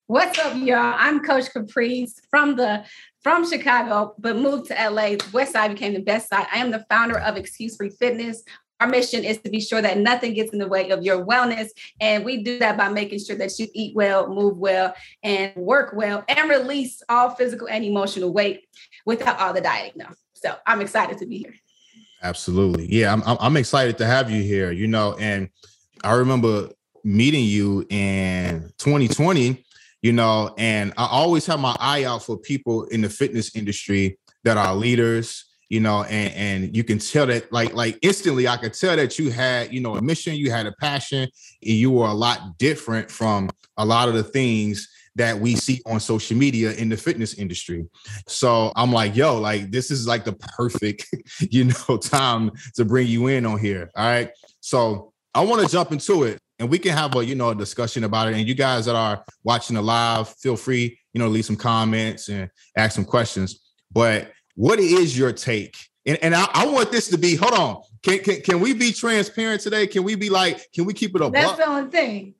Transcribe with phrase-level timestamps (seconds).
[0.08, 0.96] What's up, y'all?
[0.98, 2.84] I'm Coach Caprice from the
[3.22, 5.18] from Chicago, but moved to LA.
[5.32, 6.48] West Side became the best side.
[6.52, 8.44] I am the founder of Excuse Free Fitness,
[8.80, 11.70] our mission is to be sure that nothing gets in the way of your wellness.
[12.00, 15.94] And we do that by making sure that you eat well, move well, and work
[15.94, 18.68] well, and release all physical and emotional weight
[19.06, 19.94] without all the dieting.
[19.96, 20.08] No.
[20.34, 21.54] So I'm excited to be here.
[22.22, 22.86] Absolutely.
[22.94, 25.50] Yeah, I'm, I'm excited to have you here, you know, and
[26.04, 26.70] I remember
[27.04, 29.64] meeting you in 2020,
[30.02, 34.18] you know, and I always have my eye out for people in the fitness industry
[34.44, 38.58] that are leaders, you know, and, and you can tell that like like instantly I
[38.58, 41.32] could tell that you had, you know, a mission, you had a passion, and
[41.62, 46.00] you were a lot different from a lot of the things that we see on
[46.00, 47.86] social media in the fitness industry.
[48.28, 51.08] So I'm like, yo, like this is like the perfect,
[51.52, 53.90] you know, time to bring you in on here.
[53.96, 54.32] All right.
[54.62, 57.56] So I want to jump into it and we can have a, you know, a
[57.56, 58.36] discussion about it.
[58.36, 62.30] And you guys that are watching the live, feel free, you know, leave some comments
[62.30, 63.60] and ask some questions.
[63.92, 65.78] But what is your take?
[66.06, 67.82] And, and I, I, want this to be, hold on.
[68.04, 69.88] Can, can can we be transparent today?
[69.88, 71.34] Can we be like, can we keep it a buck?
[71.34, 71.58] That's buck?
[71.60, 72.36] the only thing.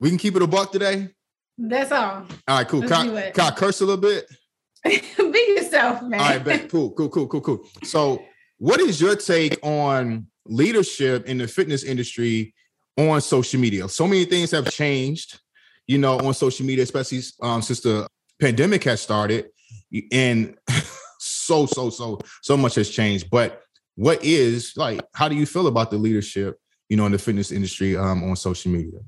[0.00, 1.10] We can keep it a buck today?
[1.58, 2.00] That's all.
[2.00, 2.80] All right, cool.
[2.80, 4.26] Can, I, can I curse a little bit?
[4.84, 6.20] be yourself, man.
[6.20, 6.68] All right, bet.
[6.70, 7.64] Cool, cool, cool, cool, cool.
[7.84, 8.22] So
[8.56, 12.54] what is your take on leadership in the fitness industry
[12.96, 13.90] on social media?
[13.90, 15.38] So many things have changed,
[15.86, 18.08] you know, on social media, especially um, since the
[18.40, 19.50] pandemic has started.
[20.10, 20.56] And
[21.48, 23.30] so, so, so, so much has changed.
[23.30, 23.62] But
[23.94, 26.60] what is like, how do you feel about the leadership,
[26.90, 29.00] you know, in the fitness industry um, on social media?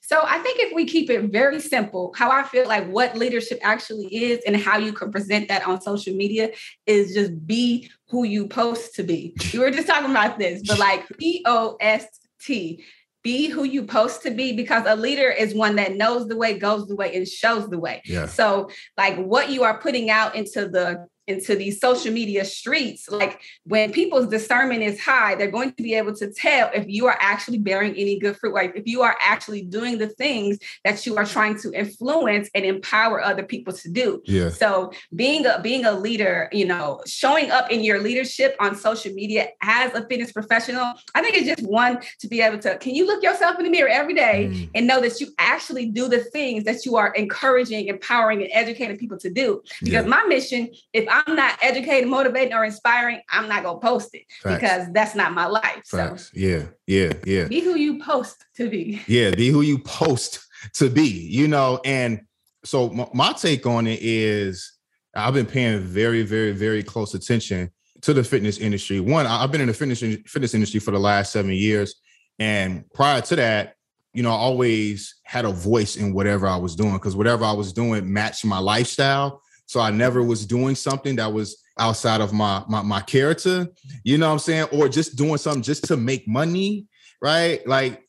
[0.00, 3.58] So I think if we keep it very simple, how I feel like what leadership
[3.62, 6.52] actually is and how you can present that on social media
[6.86, 9.34] is just be who you post to be.
[9.52, 12.06] We were just talking about this, but like P O S
[12.40, 12.82] T,
[13.22, 16.58] be who you post to be because a leader is one that knows the way,
[16.58, 18.00] goes the way, and shows the way.
[18.06, 18.26] Yeah.
[18.26, 23.40] So like what you are putting out into the into these social media streets, like
[23.64, 27.18] when people's discernment is high, they're going to be able to tell if you are
[27.20, 31.16] actually bearing any good fruit, like if you are actually doing the things that you
[31.16, 34.22] are trying to influence and empower other people to do.
[34.24, 34.48] Yeah.
[34.48, 39.12] So being a being a leader, you know, showing up in your leadership on social
[39.12, 42.94] media as a fitness professional, I think it's just one to be able to can
[42.94, 44.70] you look yourself in the mirror every day mm.
[44.74, 48.96] and know that you actually do the things that you are encouraging, empowering, and educating
[48.96, 49.62] people to do.
[49.82, 50.10] Because yeah.
[50.10, 54.24] my mission, if I I'm not educating, motivating, or inspiring, I'm not gonna post it
[54.42, 54.60] Facts.
[54.60, 55.82] because that's not my life.
[55.86, 56.24] Facts.
[56.24, 57.44] So yeah, yeah, yeah.
[57.48, 59.02] Be who you post to be.
[59.08, 61.08] Yeah, be who you post to be.
[61.08, 62.20] You know, and
[62.64, 64.72] so my, my take on it is
[65.14, 67.70] I've been paying very, very, very close attention
[68.02, 69.00] to the fitness industry.
[69.00, 71.94] One, I've been in the fitness fitness industry for the last seven years,
[72.38, 73.74] and prior to that,
[74.12, 77.52] you know, I always had a voice in whatever I was doing because whatever I
[77.52, 79.42] was doing matched my lifestyle.
[79.68, 83.68] So I never was doing something that was outside of my, my my character,
[84.02, 84.68] you know what I'm saying?
[84.72, 86.86] Or just doing something just to make money,
[87.22, 87.64] right?
[87.68, 88.02] Like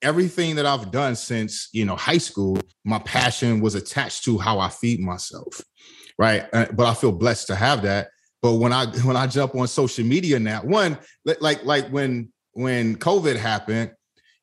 [0.00, 4.60] everything that I've done since, you know, high school, my passion was attached to how
[4.60, 5.60] I feed myself.
[6.18, 6.44] Right.
[6.52, 8.10] Uh, but I feel blessed to have that.
[8.40, 12.94] But when I when I jump on social media now, one like like when when
[12.96, 13.90] COVID happened,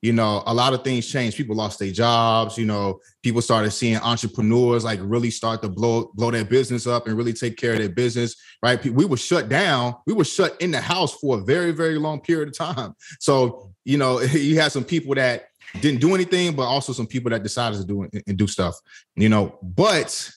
[0.02, 1.36] you know, a lot of things changed.
[1.36, 2.58] People lost their jobs.
[2.58, 7.08] You know, people started seeing entrepreneurs like really start to blow blow their business up
[7.08, 8.36] and really take care of their business.
[8.64, 8.84] Right?
[8.86, 9.96] We were shut down.
[10.08, 12.96] We were shut in the house for a very very long period of time.
[13.20, 15.48] So you know, you had some people that
[15.82, 18.76] didn't do anything, but also some people that decided to do and do stuff.
[19.16, 20.32] You know, but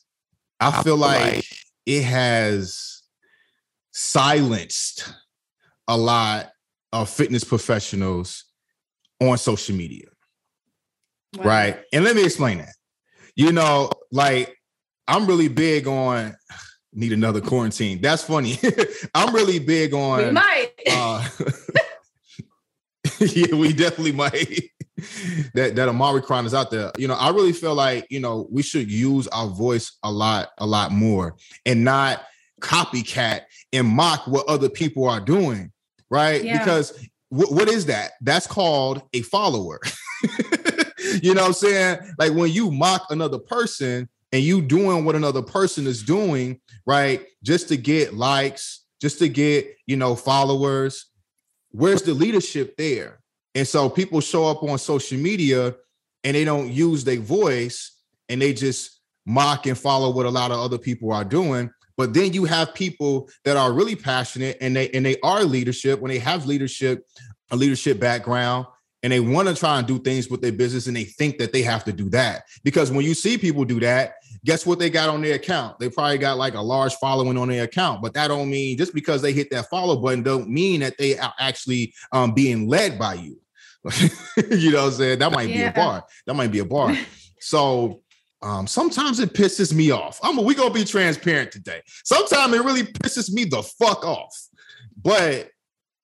[0.58, 1.44] I feel like
[1.86, 3.02] it has
[3.92, 5.12] silenced
[5.86, 6.50] a lot
[6.92, 8.44] of fitness professionals
[9.28, 10.06] on social media.
[11.36, 11.44] Wow.
[11.44, 11.80] Right.
[11.92, 12.74] And let me explain that.
[13.34, 14.56] You know, like
[15.08, 16.34] I'm really big on
[16.92, 18.00] need another quarantine.
[18.00, 18.58] That's funny.
[19.14, 20.70] I'm really big on we might.
[20.90, 21.26] Uh,
[23.20, 24.70] yeah, we definitely might.
[25.54, 26.92] that that Omicron is out there.
[26.98, 30.50] You know, I really feel like, you know, we should use our voice a lot,
[30.58, 32.22] a lot more and not
[32.60, 33.42] copycat
[33.72, 35.72] and mock what other people are doing.
[36.10, 36.44] Right.
[36.44, 36.58] Yeah.
[36.58, 38.12] Because what is that?
[38.20, 39.80] That's called a follower.
[41.22, 42.14] you know what I'm saying?
[42.18, 47.24] Like when you mock another person and you doing what another person is doing, right?
[47.42, 51.06] Just to get likes, just to get, you know, followers.
[51.70, 53.20] Where's the leadership there?
[53.54, 55.74] And so people show up on social media
[56.24, 57.98] and they don't use their voice
[58.28, 61.70] and they just mock and follow what a lot of other people are doing.
[62.02, 66.00] But then you have people that are really passionate and they and they are leadership
[66.00, 67.06] when they have leadership,
[67.52, 68.66] a leadership background,
[69.04, 71.52] and they want to try and do things with their business and they think that
[71.52, 72.42] they have to do that.
[72.64, 74.14] Because when you see people do that,
[74.44, 75.78] guess what they got on their account?
[75.78, 78.94] They probably got like a large following on their account, but that don't mean just
[78.94, 82.98] because they hit that follow button don't mean that they are actually um, being led
[82.98, 83.38] by you.
[84.50, 85.18] you know what I'm saying?
[85.20, 85.70] That might yeah.
[85.70, 86.04] be a bar.
[86.26, 86.96] That might be a bar.
[87.44, 88.01] So
[88.42, 90.18] um, sometimes it pisses me off.
[90.22, 91.80] I'm we gonna be transparent today.
[92.04, 94.36] Sometimes it really pisses me the fuck off.
[95.00, 95.50] But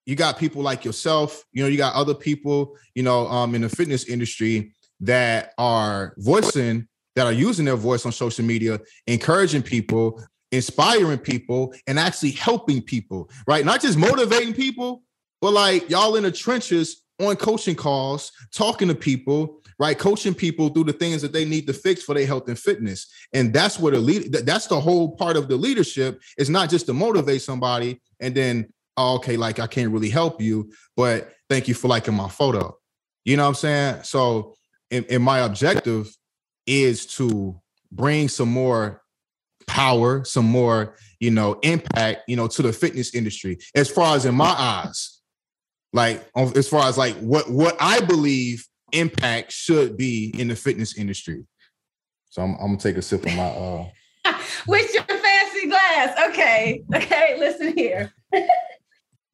[0.06, 3.60] you got people like yourself, you know, you got other people, you know, um, in
[3.60, 9.62] the fitness industry that are voicing, that are using their voice on social media, encouraging
[9.62, 13.64] people, inspiring people, and actually helping people, right?
[13.64, 15.02] Not just motivating people,
[15.40, 19.98] but like y'all in the trenches on coaching calls, talking to people, right?
[19.98, 23.06] Coaching people through the things that they need to fix for their health and fitness.
[23.32, 26.86] And that's what a lead that's the whole part of the leadership is not just
[26.86, 31.68] to motivate somebody and then, oh, okay, like I can't really help you, but thank
[31.68, 32.76] you for liking my photo.
[33.24, 34.02] You know what I'm saying?
[34.02, 34.54] So,
[34.90, 36.14] and, and my objective
[36.66, 37.60] is to
[37.92, 39.02] bring some more
[39.66, 43.58] power, some more, you know, impact, you know, to the fitness industry.
[43.74, 45.20] As far as in my eyes,
[45.92, 50.56] like um, as far as like what what I believe impact should be in the
[50.56, 51.44] fitness industry.
[52.30, 53.86] So I'm, I'm gonna take a sip of my uh
[54.66, 56.30] with your fancy glass.
[56.30, 58.12] Okay, okay, listen here.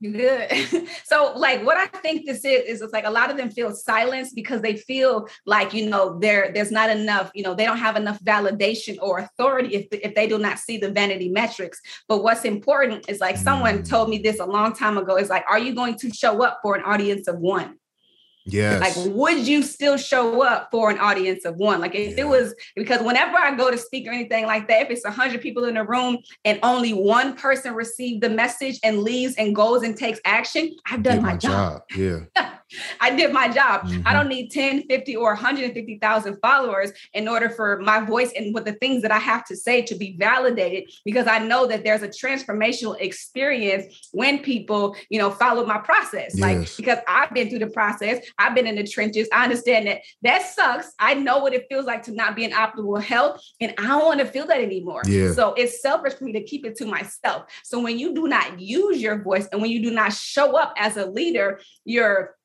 [0.00, 0.88] You good.
[1.04, 3.72] So, like, what I think this is is it's like a lot of them feel
[3.74, 7.30] silenced because they feel like you know there there's not enough.
[7.34, 10.78] You know, they don't have enough validation or authority if if they do not see
[10.78, 11.80] the vanity metrics.
[12.08, 13.88] But what's important is like someone mm.
[13.88, 15.16] told me this a long time ago.
[15.16, 17.78] Is like, are you going to show up for an audience of one?
[18.46, 18.80] Yes.
[18.80, 21.80] Like, would you still show up for an audience of one?
[21.80, 22.24] Like, if yeah.
[22.24, 25.10] it was because whenever I go to speak or anything like that, if it's a
[25.10, 29.54] hundred people in a room and only one person received the message and leaves and
[29.54, 31.82] goes and takes action, I've done my, my, job.
[31.88, 32.26] job.
[32.36, 32.50] Yeah.
[33.00, 33.82] I did my job.
[33.82, 34.06] Mm-hmm.
[34.06, 38.64] I don't need 10, 50, or 150,000 followers in order for my voice and what
[38.64, 42.02] the things that I have to say to be validated because I know that there's
[42.02, 46.32] a transformational experience when people, you know, follow my process.
[46.34, 46.40] Yes.
[46.40, 49.28] Like, because I've been through the process, I've been in the trenches.
[49.32, 50.92] I understand that that sucks.
[50.98, 54.04] I know what it feels like to not be in optimal health, and I don't
[54.04, 55.02] want to feel that anymore.
[55.06, 55.32] Yeah.
[55.32, 57.44] So it's selfish for me to keep it to myself.
[57.62, 60.74] So when you do not use your voice and when you do not show up
[60.76, 62.36] as a leader, you're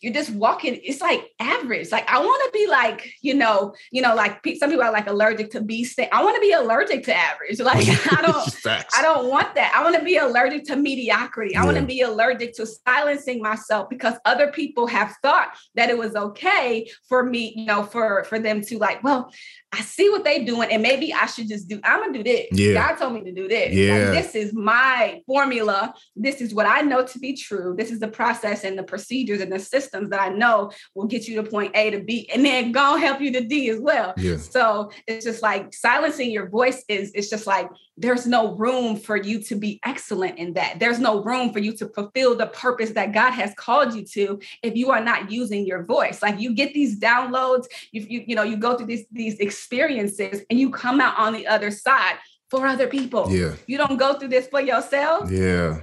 [0.00, 0.78] you're just walking.
[0.82, 1.90] It's like average.
[1.90, 5.08] Like I want to be like, you know, you know, like some people are like
[5.08, 6.08] allergic to bee sting.
[6.12, 7.58] I want to be allergic to average.
[7.68, 9.74] Like I don't, I don't want that.
[9.74, 11.54] I want to be allergic to mediocrity.
[11.54, 11.66] I yeah.
[11.66, 16.14] want to be allergic to silencing myself because other people have thought that it was
[16.14, 19.30] okay for me, you know, for for them to like, well,
[19.70, 21.78] I see what they're doing, and maybe I should just do.
[21.84, 22.46] I'm gonna do this.
[22.52, 22.72] Yeah.
[22.72, 23.74] God told me to do this.
[23.74, 24.10] Yeah.
[24.10, 25.92] Like, this is my formula.
[26.16, 27.74] This is what I know to be true.
[27.76, 31.06] This is the process and the procedures and the system systems that I know will
[31.06, 33.80] get you to point A to B and then go help you to D as
[33.80, 34.14] well.
[34.16, 34.36] Yeah.
[34.36, 39.16] So it's just like silencing your voice is it's just like there's no room for
[39.16, 40.78] you to be excellent in that.
[40.78, 44.40] There's no room for you to fulfill the purpose that God has called you to
[44.62, 46.22] if you are not using your voice.
[46.22, 50.42] Like you get these downloads, you you, you know, you go through these these experiences
[50.50, 52.16] and you come out on the other side
[52.50, 53.26] for other people.
[53.30, 53.54] Yeah.
[53.66, 55.30] You don't go through this for yourself.
[55.30, 55.80] Yeah.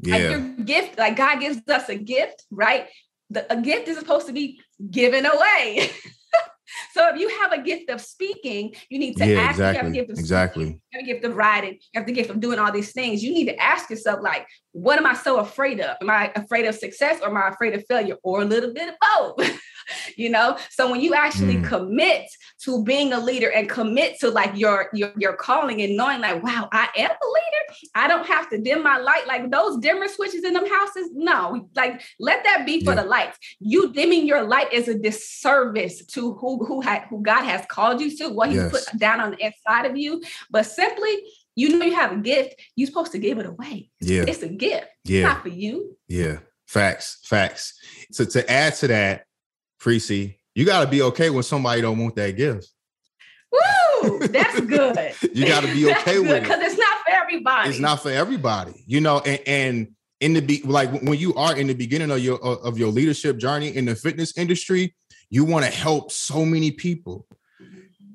[0.00, 0.14] Yeah.
[0.14, 2.86] Like your gift, like God gives us a gift, right?
[3.30, 5.90] The, a gift is supposed to be given away.
[6.92, 9.50] so if you have a gift of speaking, you need to yeah, ask.
[9.52, 9.78] exactly.
[9.78, 10.64] You have a gift of exactly.
[10.64, 11.74] Speaking, you have a gift of writing.
[11.74, 13.22] You have the gift of doing all these things.
[13.22, 15.96] You need to ask yourself, like, what am I so afraid of?
[16.00, 18.88] Am I afraid of success or am I afraid of failure or a little bit
[18.88, 18.94] of
[19.36, 19.60] both?
[20.16, 21.64] you know so when you actually mm.
[21.64, 22.28] commit
[22.60, 26.42] to being a leader and commit to like your, your your calling and knowing like
[26.42, 30.08] wow i am a leader i don't have to dim my light like those dimmer
[30.08, 33.02] switches in them houses no like let that be for yeah.
[33.02, 37.44] the lights you dimming your light is a disservice to who who had who god
[37.44, 38.70] has called you to what he yes.
[38.70, 41.18] put down on the inside of you but simply
[41.58, 44.48] you know you have a gift you're supposed to give it away yeah it's a
[44.48, 47.78] gift yeah it's not for you yeah facts facts
[48.12, 49.24] so to add to that
[49.78, 52.68] Precy, you got to be okay when somebody don't want that gift.
[53.52, 55.14] Woo, that's good.
[55.32, 57.70] you got to be okay with it because it's not for everybody.
[57.70, 59.20] It's not for everybody, you know.
[59.20, 59.88] And, and
[60.20, 63.38] in the be like when you are in the beginning of your of your leadership
[63.38, 64.94] journey in the fitness industry,
[65.30, 67.26] you want to help so many people.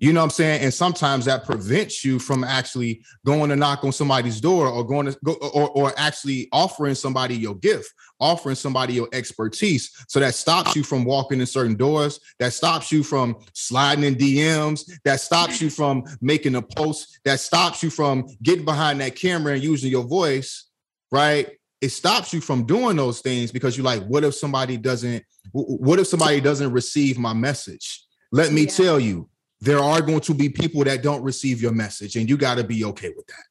[0.03, 0.61] You know what I'm saying?
[0.63, 5.05] And sometimes that prevents you from actually going to knock on somebody's door or going
[5.05, 9.95] to go or, or actually offering somebody your gift, offering somebody your expertise.
[10.09, 14.15] So that stops you from walking in certain doors, that stops you from sliding in
[14.15, 19.15] DMs, that stops you from making a post, that stops you from getting behind that
[19.15, 20.69] camera and using your voice,
[21.13, 21.49] right?
[21.79, 25.97] It stops you from doing those things because you're like, what if somebody doesn't, what
[25.97, 28.03] if somebody doesn't receive my message?
[28.33, 28.69] Let me yeah.
[28.69, 29.29] tell you,
[29.63, 32.65] there are going to be people that don't receive your message, and you got to
[32.65, 33.45] be okay with that.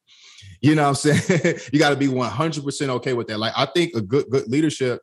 [0.61, 1.59] You know what I'm saying?
[1.73, 3.39] you got to be 100% okay with that.
[3.39, 5.01] Like, I think a good, good leadership,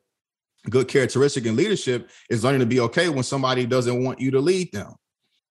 [0.68, 4.40] good characteristic in leadership is learning to be okay when somebody doesn't want you to
[4.40, 4.94] lead them.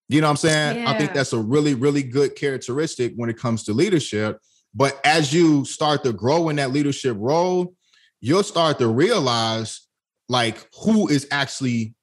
[0.07, 0.83] You know what I'm saying?
[0.83, 0.91] Yeah.
[0.91, 4.39] I think that's a really, really good characteristic when it comes to leadership.
[4.73, 7.75] But as you start to grow in that leadership role,
[8.21, 9.81] you'll start to realize
[10.29, 11.95] like who is actually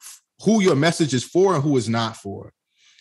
[0.44, 2.52] who your message is for and who is not for.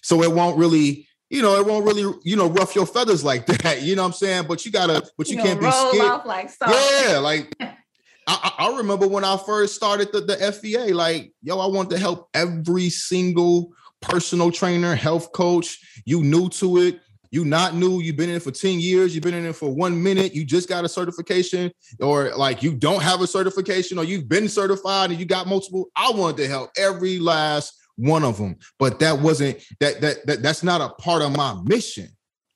[0.05, 3.45] So it won't really, you know, it won't really, you know, rough your feathers like
[3.63, 3.81] that.
[3.81, 4.45] You know what I'm saying?
[4.47, 6.25] But you gotta, but you, you can't be scared.
[6.25, 7.55] like yeah, like
[8.27, 11.97] I, I, remember when I first started the, the FVA, like, yo, I want to
[11.97, 15.79] help every single personal trainer, health coach.
[16.05, 16.99] You new to it,
[17.31, 19.73] you not new, you've been in it for 10 years, you've been in it for
[19.73, 24.03] one minute, you just got a certification, or like you don't have a certification, or
[24.03, 25.87] you've been certified and you got multiple.
[25.95, 28.57] I wanted to help every last one of them.
[28.79, 32.09] But that wasn't that that, that that's not a part of my mission.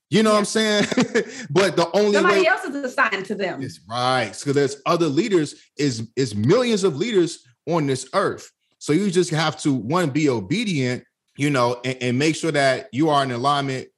[0.10, 0.34] You know yeah.
[0.34, 0.86] what I'm saying?
[1.52, 3.62] but the only somebody way, else is assigned to them.
[3.62, 4.36] It's right.
[4.36, 8.52] So there's other leaders, is is millions of leaders on this earth.
[8.80, 11.04] So you just have to one be obedient,
[11.38, 13.90] you know, and, and make sure that you are in alignment.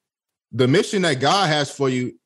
[0.52, 2.20] The mission that God has for you,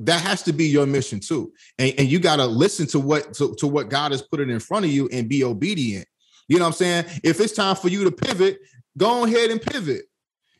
[0.00, 1.52] that has to be your mission too.
[1.78, 4.48] And, and you got to listen to what to, to what God has put it
[4.48, 6.06] in front of you and be obedient.
[6.48, 7.04] You know what I'm saying?
[7.22, 8.58] If it's time for you to pivot,
[8.96, 10.02] go ahead and pivot.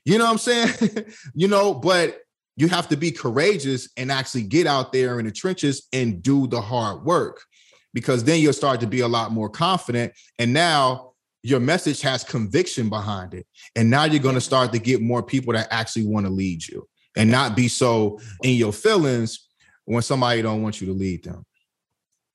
[0.04, 1.06] You know what I'm saying?
[1.34, 2.20] you know, but
[2.56, 6.46] you have to be courageous and actually get out there in the trenches and do
[6.46, 7.42] the hard work
[7.92, 10.12] because then you'll start to be a lot more confident.
[10.38, 11.12] And now
[11.42, 13.46] your message has conviction behind it.
[13.76, 16.66] And now you're going to start to get more people that actually want to lead
[16.66, 19.46] you and not be so in your feelings
[19.84, 21.44] when somebody don't want you to lead them.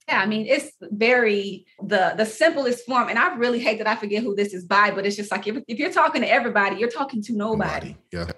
[0.09, 3.09] Yeah, I mean, it's very the the simplest form.
[3.09, 5.45] And I really hate that I forget who this is by, but it's just like
[5.45, 7.95] if, if you're talking to everybody, you're talking to nobody.
[8.11, 8.31] Yeah.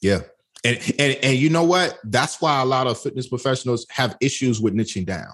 [0.00, 0.20] Yeah.
[0.64, 1.98] And, and and you know what?
[2.04, 5.28] That's why a lot of fitness professionals have issues with niching down.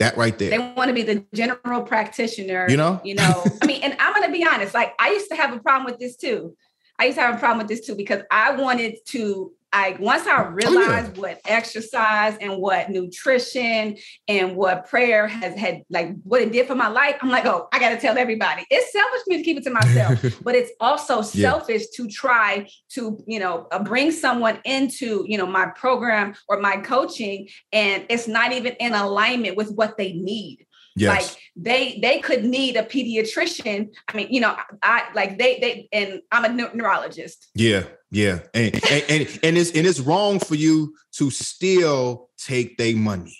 [0.00, 0.50] That right there.
[0.50, 2.66] They want to be the general practitioner.
[2.68, 3.00] You know?
[3.04, 5.60] You know, I mean, and I'm gonna be honest, like I used to have a
[5.60, 6.56] problem with this too.
[6.98, 10.26] I used to have a problem with this too because I wanted to I once
[10.26, 11.20] I realized oh, yeah.
[11.20, 13.96] what exercise and what nutrition
[14.28, 17.68] and what prayer has had like what it did for my life, I'm like, oh,
[17.72, 18.64] I got to tell everybody.
[18.70, 21.50] It's selfish for me to keep it to myself, but it's also yeah.
[21.50, 26.60] selfish to try to you know uh, bring someone into you know my program or
[26.60, 30.66] my coaching, and it's not even in alignment with what they need.
[30.96, 31.10] Yes.
[31.10, 33.94] Like they they could need a pediatrician.
[34.08, 37.48] I mean, you know, I like they they and I'm a neurologist.
[37.54, 42.76] Yeah, yeah, and and, and and it's and it's wrong for you to still take
[42.76, 43.38] their money.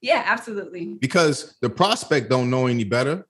[0.00, 0.94] Yeah, absolutely.
[0.94, 3.26] Because the prospect don't know any better.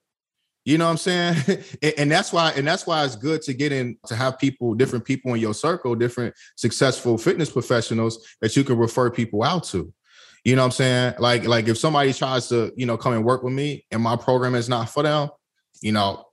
[0.64, 1.36] You know what I'm saying?
[1.82, 4.74] and, and, that's why, and that's why it's good to get in to have people,
[4.74, 9.64] different people in your circle, different successful fitness professionals that you can refer people out
[9.64, 9.92] to.
[10.44, 11.14] You know what I'm saying?
[11.18, 14.16] Like, like if somebody tries to, you know, come and work with me and my
[14.16, 15.28] program is not for them,
[15.82, 16.24] you know,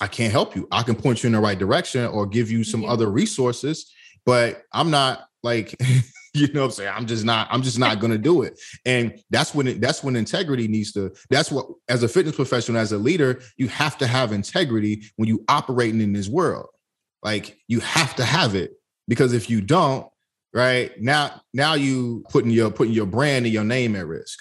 [0.00, 0.66] I can't help you.
[0.72, 2.90] I can point you in the right direction or give you some yeah.
[2.90, 3.92] other resources,
[4.26, 5.76] but I'm not like
[6.34, 6.92] you know what I'm saying?
[6.94, 8.58] I'm just not, I'm just not gonna do it.
[8.86, 12.80] And that's when it, that's when integrity needs to, that's what as a fitness professional,
[12.80, 16.68] as a leader, you have to have integrity when you operating in this world.
[17.22, 18.72] Like you have to have it
[19.08, 20.06] because if you don't,
[20.52, 24.38] right now, now you putting your putting your brand and your name at risk.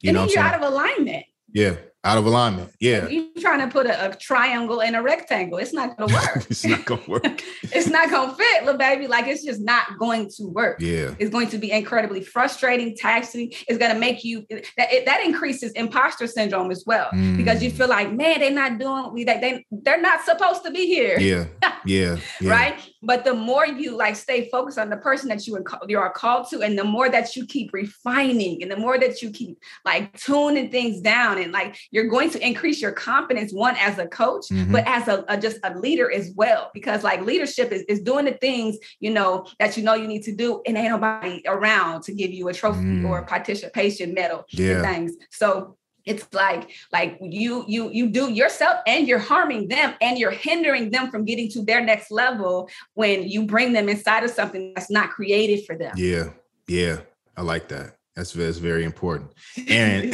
[0.00, 1.26] You and know, you're out of alignment.
[1.52, 2.72] Yeah out of alignment.
[2.80, 3.08] Yeah.
[3.08, 5.58] You're trying to put a, a triangle in a rectangle.
[5.58, 6.36] It's not gonna work.
[6.50, 7.22] it's not gonna work.
[7.62, 9.06] it's not gonna fit, little baby.
[9.06, 10.80] Like it's just not going to work.
[10.80, 11.14] Yeah.
[11.18, 13.52] It's going to be incredibly frustrating, taxing.
[13.68, 17.10] It's gonna make you that it, that increases imposter syndrome as well.
[17.12, 17.36] Mm.
[17.36, 20.70] Because you feel like, man, they're not doing we they, they they're not supposed to
[20.70, 21.18] be here.
[21.18, 21.46] Yeah.
[21.84, 22.16] Yeah.
[22.40, 22.50] yeah.
[22.50, 22.90] right.
[23.02, 26.48] But the more you like stay focused on the person that you, you are called
[26.50, 30.18] to, and the more that you keep refining, and the more that you keep like
[30.18, 34.46] tuning things down, and like you're going to increase your confidence, one as a coach,
[34.50, 34.72] mm-hmm.
[34.72, 36.70] but as a, a, just a leader as well.
[36.74, 40.22] Because like leadership is, is doing the things you know that you know you need
[40.24, 43.08] to do, and ain't nobody around to give you a trophy mm.
[43.08, 44.82] or a participation medal yeah.
[44.82, 45.12] things.
[45.30, 45.76] So
[46.10, 50.90] it's like like you you you do yourself and you're harming them and you're hindering
[50.90, 54.90] them from getting to their next level when you bring them inside of something that's
[54.90, 56.30] not created for them yeah
[56.66, 56.98] yeah
[57.36, 59.30] i like that that's, that's very important
[59.68, 60.04] and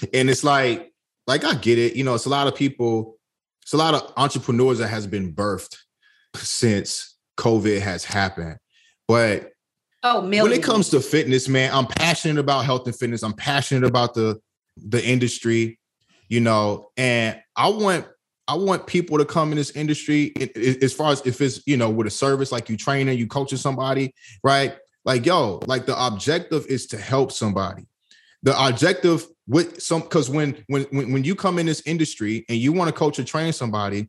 [0.14, 0.92] and it's like
[1.26, 3.16] like i get it you know it's a lot of people
[3.62, 5.76] it's a lot of entrepreneurs that has been birthed
[6.36, 8.58] since covid has happened
[9.08, 9.52] but
[10.02, 10.48] Oh, millions.
[10.48, 13.22] when it comes to fitness, man, I'm passionate about health and fitness.
[13.22, 14.40] I'm passionate about the
[14.88, 15.78] the industry,
[16.28, 18.06] you know, and I want
[18.48, 20.32] I want people to come in this industry
[20.82, 23.58] as far as if it's, you know, with a service like you training, you coaching
[23.58, 24.76] somebody, right?
[25.04, 27.86] Like, yo, like the objective is to help somebody.
[28.42, 32.58] The objective with some because when when when when you come in this industry and
[32.58, 34.08] you want to coach or train somebody,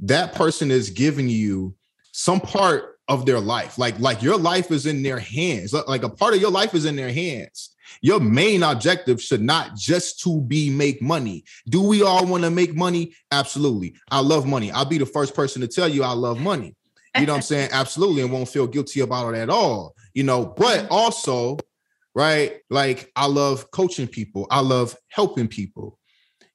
[0.00, 1.74] that person is giving you
[2.12, 3.76] some part of their life.
[3.76, 5.72] Like, like your life is in their hands.
[5.72, 7.73] Like a part of your life is in their hands.
[8.00, 11.44] Your main objective should not just to be make money.
[11.68, 13.14] Do we all want to make money?
[13.30, 13.94] Absolutely.
[14.10, 14.70] I love money.
[14.70, 16.74] I'll be the first person to tell you I love money.
[17.16, 17.70] You know what I'm saying?
[17.72, 18.22] Absolutely.
[18.22, 19.94] And won't feel guilty about it at all.
[20.14, 20.92] You know, but mm-hmm.
[20.92, 21.58] also,
[22.14, 22.60] right?
[22.70, 24.46] Like I love coaching people.
[24.50, 25.98] I love helping people.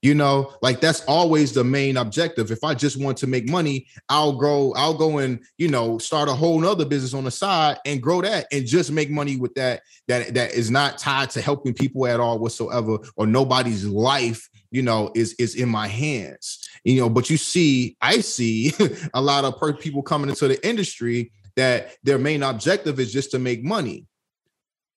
[0.02, 2.52] You know, like that's always the main objective.
[2.52, 6.30] If I just want to make money, I'll go, I'll go and you know start
[6.30, 9.54] a whole nother business on the side and grow that and just make money with
[9.56, 9.82] that.
[10.08, 14.84] That that is not tied to helping people at all whatsoever, or nobody's life, you
[14.84, 16.70] know, is is in my hands.
[16.86, 18.72] You know, but you see, I see
[19.14, 23.32] a lot of per- people coming into the industry that their main objective is just
[23.32, 24.06] to make money,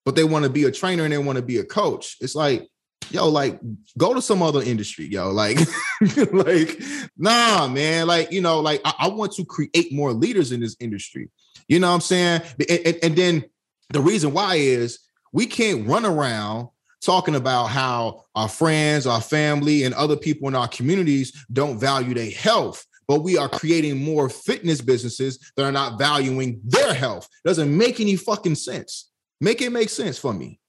[0.05, 2.19] but they want to be a trainer and they want to be a coach.
[2.21, 2.69] It's like
[3.12, 3.61] yo, like
[3.98, 5.31] go to some other industry, yo.
[5.31, 5.59] Like,
[6.33, 6.81] like,
[7.16, 8.07] nah, man.
[8.07, 11.31] Like, you know, like I, I, want to create more leaders in this industry.
[11.68, 12.42] You know what I'm saying?
[12.68, 13.44] And, and, and then
[13.90, 14.98] the reason why is
[15.33, 16.68] we can't run around
[17.03, 22.14] talking about how our friends, our family, and other people in our communities don't value
[22.14, 22.87] their health.
[23.09, 27.29] But we are creating more fitness businesses that are not valuing their health.
[27.44, 29.11] Doesn't make any fucking sense.
[29.40, 30.61] Make it make sense for me.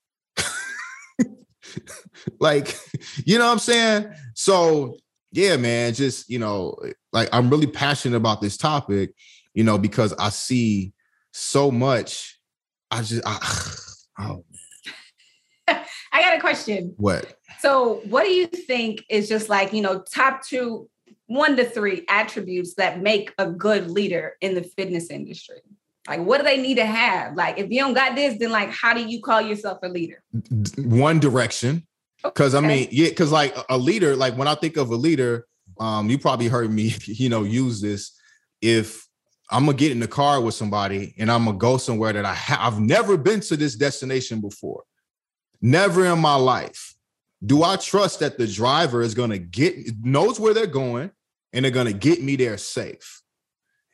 [2.40, 2.78] like,
[3.26, 4.14] you know what I'm saying?
[4.36, 4.98] So,
[5.32, 6.78] yeah, man, just, you know,
[7.12, 9.14] like I'm really passionate about this topic,
[9.54, 10.94] you know, because I see
[11.32, 12.40] so much.
[12.92, 13.76] I just, I,
[14.20, 14.46] oh,
[15.68, 16.94] I got a question.
[16.98, 17.36] What?
[17.60, 20.90] So, what do you think is just like, you know, top two,
[21.28, 25.62] one to three attributes that make a good leader in the fitness industry?
[26.08, 27.36] Like, what do they need to have?
[27.36, 30.22] Like, if you don't got this, then like, how do you call yourself a leader?
[30.78, 31.88] One direction.
[32.24, 32.66] Because okay.
[32.66, 35.46] I mean, yeah, because like a leader, like when I think of a leader,
[35.80, 38.18] um, you probably heard me, you know, use this.
[38.62, 39.08] If
[39.50, 42.34] I'm gonna get in the car with somebody and I'm gonna go somewhere that I
[42.34, 44.84] have I've never been to this destination before,
[45.62, 46.96] never in my life.
[47.46, 51.12] Do I trust that the driver is gonna get knows where they're going
[51.52, 53.23] and they're gonna get me there safe?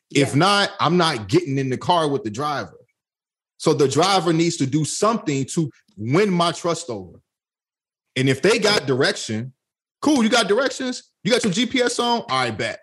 [0.09, 0.23] Yeah.
[0.23, 2.77] If not, I'm not getting in the car with the driver.
[3.57, 7.19] So the driver needs to do something to win my trust over.
[8.15, 9.53] And if they got direction,
[10.01, 12.79] cool, you got directions, you got your GPS on, I bet.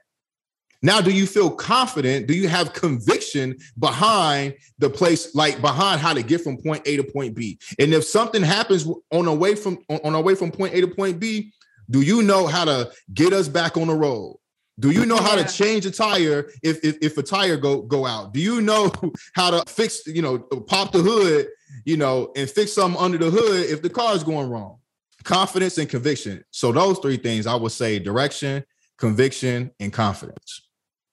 [0.83, 2.27] Now, do you feel confident?
[2.27, 6.97] Do you have conviction behind the place, like behind how to get from point A
[6.97, 7.59] to point B?
[7.79, 11.19] And if something happens on away from on our way from point A to point
[11.19, 11.53] B,
[11.91, 14.39] Do you know how to get us back on the road?
[14.79, 15.45] Do you know how Yeah.
[15.45, 18.35] to change a tire if, if if a tire go go out?
[18.35, 18.93] Do you know
[19.35, 21.49] how to fix, you know, pop the hood,
[21.85, 24.79] you know, and fix something under the hood if the car is going wrong?
[25.25, 26.45] Confidence and conviction.
[26.51, 28.65] So those three things I would say direction,
[28.99, 30.69] conviction, and confidence.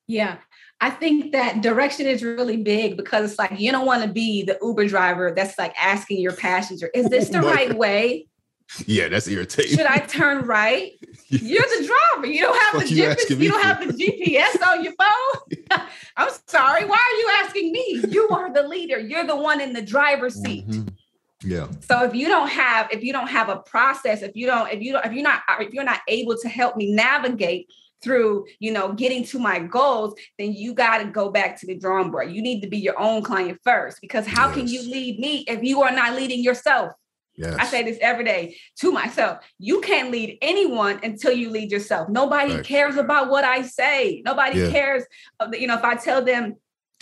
[0.08, 0.38] Yeah.
[0.82, 4.43] I think that direction is really big because it's like you don't want to be
[4.43, 8.28] the Uber driver that's like asking your passenger, is this the right way?
[8.86, 9.78] Yeah, that's irritating.
[9.78, 10.91] Should I turn right?
[11.28, 12.28] You're the driver.
[12.28, 13.38] You don't have the GPS.
[13.38, 15.80] me You don't have the GPS on your phone.
[16.17, 16.86] I'm sorry.
[16.86, 18.04] Why are you asking me?
[18.10, 18.99] You are the leader.
[18.99, 20.67] You're the one in the driver's seat.
[20.67, 20.93] Mhm.
[21.43, 21.67] Yeah.
[21.82, 24.82] So if you don't have, if you don't have a process, if you don't, if
[24.82, 27.69] you don't, if you're not, if you're not able to help me navigate
[28.02, 31.76] through, you know, getting to my goals, then you got to go back to the
[31.76, 32.32] drawing board.
[32.32, 35.63] You need to be your own client first, because how can you lead me if
[35.63, 36.93] you are not leading yourself?
[37.36, 37.56] Yes.
[37.60, 39.39] I say this every day to myself.
[39.58, 42.10] You can't lead anyone until you lead yourself.
[42.10, 42.65] Nobody Right.
[42.65, 44.22] cares about what I say.
[44.26, 44.72] Nobody Yeah.
[44.72, 45.04] cares.
[45.39, 46.56] Of the, you know, if I tell them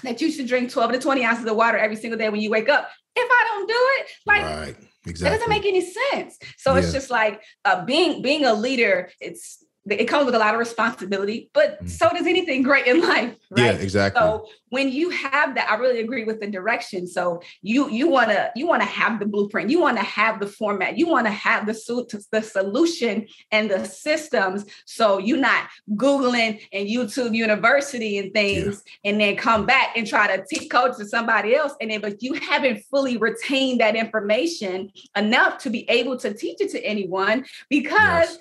[0.04, 2.50] that you should drink 12 to 20 ounces of water every single day when you
[2.50, 4.76] wake up, if I don't do it, like right.
[5.06, 6.40] that doesn't make any sense.
[6.58, 9.12] So it's just like uh, being being a leader.
[9.20, 11.90] It's it comes with a lot of responsibility, but Mm.
[11.90, 13.76] so does anything great in life, Right?
[13.76, 14.20] Yeah, exactly.
[14.22, 17.08] So when you have that, I really agree with the direction.
[17.08, 20.40] So you you want to you want to have the blueprint, you want to have
[20.40, 24.66] the format, you want to have the suit, the solution and the systems.
[24.86, 30.36] So you're not googling and YouTube University and things, and then come back and try
[30.36, 34.92] to teach coach to somebody else, and then but you haven't fully retained that information
[35.18, 38.38] enough to be able to teach it to anyone because Yes.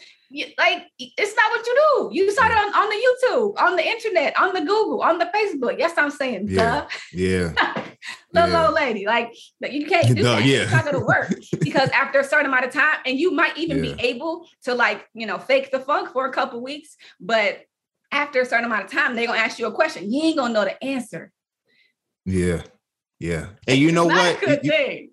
[0.59, 2.09] Like it's not what you do.
[2.13, 5.27] You saw it on, on the YouTube, on the internet, on the Google, on the
[5.27, 5.77] Facebook.
[5.79, 6.87] Yes, I'm saying, Yeah.
[7.13, 7.53] Yeah.
[7.57, 7.83] duh.
[8.33, 8.67] Little Yeah.
[8.67, 9.33] old lady, like
[9.71, 10.45] you can't do Duh, that.
[10.45, 10.59] yeah.
[10.63, 13.83] It's not gonna work because after a certain amount of time, and you might even
[13.85, 13.95] Yeah.
[13.95, 17.63] be able to like you know fake the funk for a couple weeks, but
[18.13, 20.13] after a certain amount of time, they're gonna ask you a question.
[20.13, 21.33] You ain't gonna know the answer.
[22.25, 22.63] Yeah.
[23.19, 23.49] Yeah.
[23.67, 24.43] And you know what?
[24.43, 25.11] a good You- thing.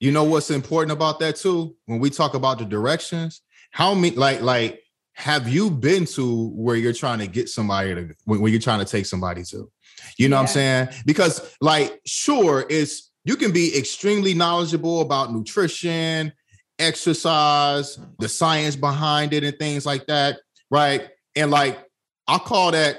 [0.00, 4.16] you know what's important about that too when we talk about the directions how many
[4.16, 4.82] like like
[5.14, 8.78] have you been to where you're trying to get somebody to when, when you're trying
[8.78, 9.70] to take somebody to?
[10.16, 10.88] You know what i'm saying?
[11.06, 16.32] Because like sure it's you can be extremely knowledgeable about nutrition
[16.78, 20.38] exercise the science behind it and things like that
[20.70, 21.08] right?
[21.36, 21.78] And like
[22.26, 22.98] i call that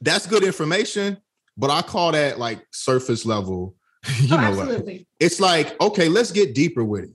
[0.00, 1.16] that's good information
[1.56, 3.74] but i call that like surface level
[4.20, 5.06] you Oh, know what absolutely.
[5.18, 7.10] it's like, okay, let's get deeper with it.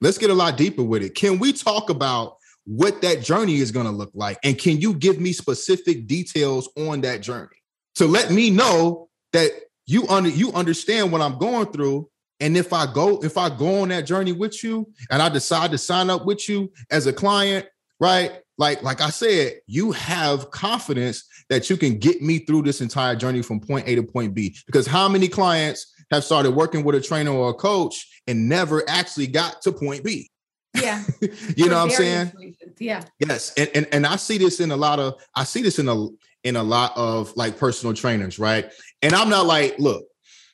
[0.00, 1.14] Let's get a lot deeper with it.
[1.14, 4.38] Can we talk about what that journey is going to look like?
[4.44, 7.56] And can you give me specific details on that journey
[7.96, 9.50] to let me know that
[9.86, 12.08] you under you understand what I'm going through?
[12.38, 15.70] And if I go, if I go on that journey with you and I decide
[15.72, 17.66] to sign up with you as a client,
[17.98, 18.40] right?
[18.56, 23.16] Like, like I said, you have confidence that you can get me through this entire
[23.16, 24.54] journey from point A to point B.
[24.66, 28.88] Because how many clients have started working with a trainer or a coach and never
[28.88, 30.30] actually got to point B.
[30.74, 31.02] Yeah.
[31.56, 32.32] You know what I'm saying?
[32.38, 32.76] reasons.
[32.78, 33.02] Yeah.
[33.18, 33.52] Yes.
[33.56, 36.06] And, and and I see this in a lot of I see this in a
[36.44, 38.70] in a lot of like personal trainers, right?
[39.02, 40.06] And I'm not like, look,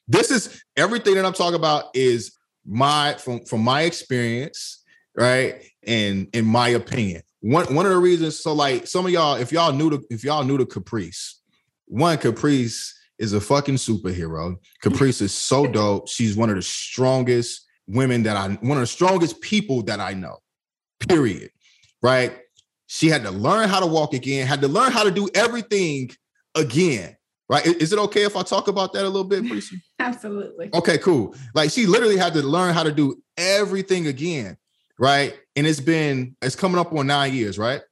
[0.09, 4.83] this is everything that I'm talking about is my from from my experience,
[5.15, 5.63] right?
[5.87, 7.23] And in my opinion.
[7.41, 10.25] One one of the reasons, so like some of y'all, if y'all knew to if
[10.25, 11.41] y'all knew to Caprice,
[11.87, 14.57] one Caprice is a fucking superhero.
[14.83, 16.09] Caprice is so dope.
[16.09, 20.15] She's one of the strongest women that I one of the strongest people that I
[20.15, 20.39] know.
[21.01, 21.51] Period.
[22.03, 22.37] Right?
[22.87, 26.11] She had to learn how to walk again, had to learn how to do everything
[26.55, 27.17] again.
[27.49, 27.65] Right?
[27.65, 29.81] Is it okay if I talk about that a little bit, Precy?
[30.01, 30.71] Absolutely.
[30.75, 31.35] Okay, cool.
[31.55, 34.57] Like she literally had to learn how to do everything again,
[34.99, 35.37] right?
[35.55, 37.83] And it's been it's coming up on nine years, right?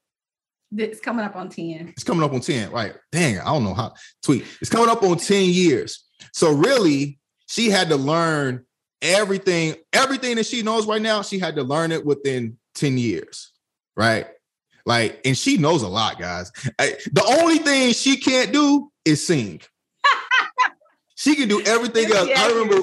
[0.76, 1.88] It's coming up on 10.
[1.90, 2.94] It's coming up on 10, right?
[3.12, 4.44] Dang, I don't know how tweet.
[4.60, 6.04] It's coming up on 10 years.
[6.32, 8.64] So really, she had to learn
[9.02, 13.52] everything, everything that she knows right now, she had to learn it within 10 years,
[13.96, 14.26] right?
[14.87, 16.50] Like, and she knows a lot, guys.
[16.78, 19.60] I- the only thing she can't do is sing.
[21.14, 22.28] she can do everything else.
[22.37, 22.82] I remember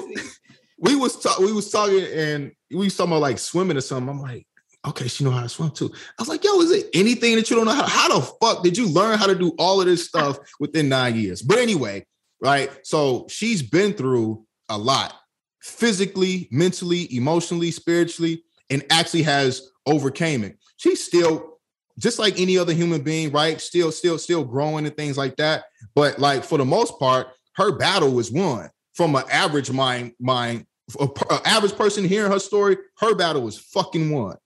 [0.78, 4.08] we was ta- we was talking and we was talking about like swimming or something.
[4.08, 4.46] I'm like,
[4.86, 5.90] okay, she know how to swim too.
[6.18, 7.86] I was like, yo, is it anything that you don't know how?
[7.86, 11.16] How the fuck did you learn how to do all of this stuff within nine
[11.16, 11.42] years?
[11.42, 12.06] But anyway,
[12.40, 12.70] right?
[12.82, 15.14] So she's been through a lot,
[15.60, 20.58] physically, mentally, emotionally, spiritually, and actually has overcame it.
[20.76, 21.58] She's still
[21.98, 23.60] just like any other human being, right?
[23.60, 25.64] Still, still, still growing and things like that.
[25.94, 30.66] But like for the most part, her battle was won from an average mind mind
[31.00, 34.36] a, a average person hearing her story her battle was fucking won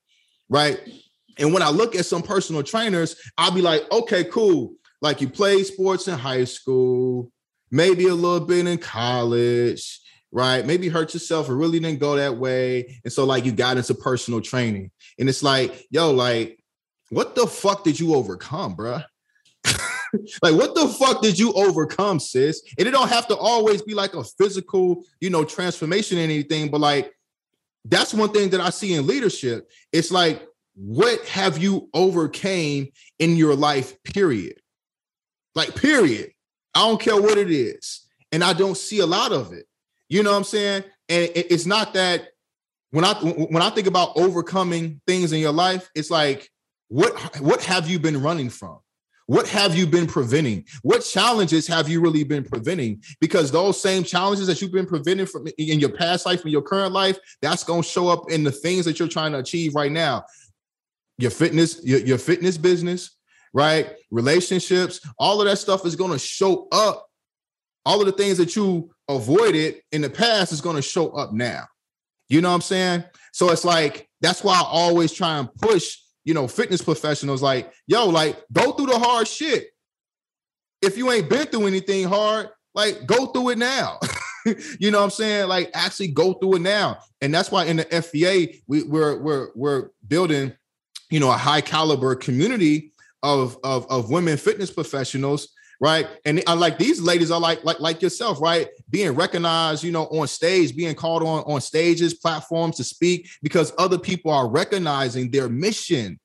[0.49, 0.81] right
[1.39, 4.75] And when I look at some personal trainers, I'll be like, okay, cool.
[5.03, 7.31] Like you played sports in high school,
[7.71, 10.01] maybe a little bit in college,
[10.33, 10.65] right?
[10.65, 12.99] Maybe hurt yourself or really didn't go that way.
[13.05, 14.91] And so, like, you got into personal training.
[15.19, 16.63] And it's like, yo, like,
[17.11, 19.05] what the fuck did you overcome, bruh?
[20.43, 22.63] like, what the fuck did you overcome, sis?
[22.79, 26.71] And it don't have to always be like a physical, you know, transformation or anything,
[26.71, 27.13] but like,
[27.89, 29.71] that's one thing that I see in leadership.
[29.93, 34.61] It's like, what have you overcame in your life, period?
[35.55, 36.33] Like, period.
[36.75, 38.07] I don't care what it is.
[38.33, 39.67] And I don't see a lot of it.
[40.09, 40.85] You know what I'm saying?
[41.09, 42.29] And it's not that
[42.91, 46.51] when I when I think about overcoming things in your life, it's like
[46.89, 48.79] what what have you been running from?
[49.27, 50.65] What have you been preventing?
[50.83, 53.03] What challenges have you really been preventing?
[53.21, 56.63] Because those same challenges that you've been preventing from in your past life, in your
[56.63, 59.75] current life, that's going to show up in the things that you're trying to achieve
[59.75, 60.25] right now.
[61.19, 63.17] Your fitness, your, your fitness business,
[63.53, 63.97] right?
[64.13, 67.07] Relationships, all of that stuff is going to show up.
[67.85, 71.33] All of the things that you avoided in the past is going to show up
[71.33, 71.65] now.
[72.29, 73.05] You know what I'm saying?
[73.33, 77.73] So it's like that's why I always try and push you know, fitness professionals like,
[77.87, 79.69] yo, like go through the hard shit.
[80.83, 84.01] If you ain't been through anything hard, like go through it now.
[84.79, 85.49] you know what I'm saying?
[85.49, 86.99] Like actually go through it now.
[87.23, 90.53] And that's why in the FVA, we, we're we're we're building,
[91.11, 95.49] you know, a high caliber community of of, of women fitness professionals
[95.81, 96.07] right?
[96.25, 98.69] And I like these ladies are like like like yourself, right?
[98.91, 103.73] Being recognized, you know, on stage, being called on on stages, platforms to speak because
[103.79, 106.19] other people are recognizing their mission,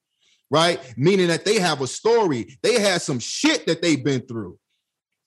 [0.50, 0.80] right?
[0.98, 4.58] Meaning that they have a story, they had some shit that they've been through,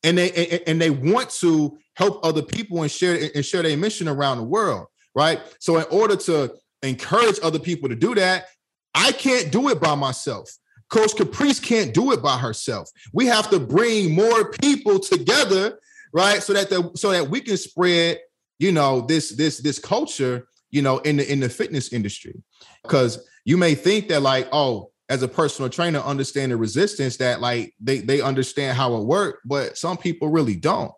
[0.02, 3.76] and they and, and they want to help other people and share and share their
[3.76, 5.40] mission around the world, right?
[5.60, 8.46] So in order to encourage other people to do that,
[8.94, 10.50] I can't do it by myself.
[10.90, 12.90] Coach Caprice can't do it by herself.
[13.12, 15.78] We have to bring more people together,
[16.12, 16.42] right?
[16.42, 18.18] So that the so that we can spread,
[18.58, 22.34] you know, this this this culture, you know, in the in the fitness industry.
[22.82, 27.40] Because you may think that like, oh, as a personal trainer, understand the resistance that
[27.40, 30.92] like they they understand how it works, but some people really don't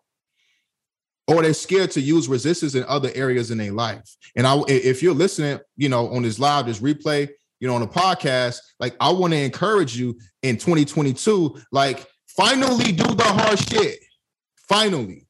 [1.27, 4.15] or they're scared to use resistance in other areas in their life.
[4.35, 7.27] And I, if you're listening, you know, on this live, this replay,
[7.59, 12.91] you know, on a podcast, like I want to encourage you in 2022, like finally
[12.91, 13.99] do the hard shit.
[14.67, 15.27] Finally.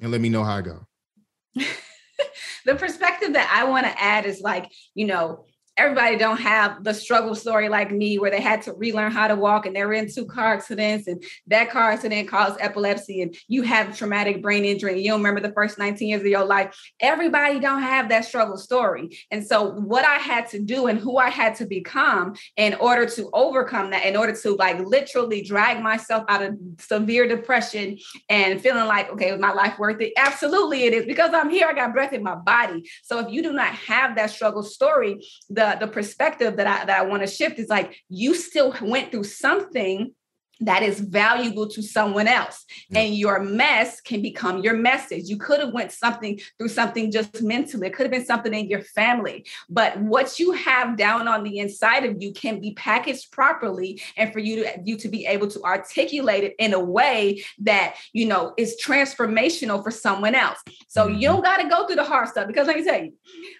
[0.00, 0.86] And let me know how I go.
[1.54, 5.46] the perspective that I want to add is like, you know,
[5.78, 9.36] everybody don't have the struggle story like me where they had to relearn how to
[9.36, 13.36] walk and they were in two car accidents and that car accident caused epilepsy and
[13.46, 16.44] you have traumatic brain injury and you don't remember the first 19 years of your
[16.44, 16.76] life.
[17.00, 19.16] Everybody don't have that struggle story.
[19.30, 23.06] And so what i had to do and who i had to become in order
[23.06, 28.60] to overcome that in order to like literally drag myself out of severe depression and
[28.60, 30.12] feeling like okay was my life worth it?
[30.16, 31.06] Absolutely it is.
[31.06, 32.90] Because i'm here i got breath in my body.
[33.04, 36.98] So if you do not have that struggle story the the perspective that I that
[36.98, 40.14] I want to shift is like you still went through something
[40.60, 42.64] that is valuable to someone else.
[42.90, 43.00] Yeah.
[43.00, 45.28] and your mess can become your message.
[45.28, 47.88] You could have went something through something just mentally.
[47.88, 49.46] It could have been something in your family.
[49.68, 54.32] But what you have down on the inside of you can be packaged properly and
[54.32, 58.26] for you to you to be able to articulate it in a way that you
[58.26, 60.58] know is transformational for someone else.
[60.88, 61.18] So mm-hmm.
[61.18, 63.12] you don't got to go through the hard stuff because let me tell you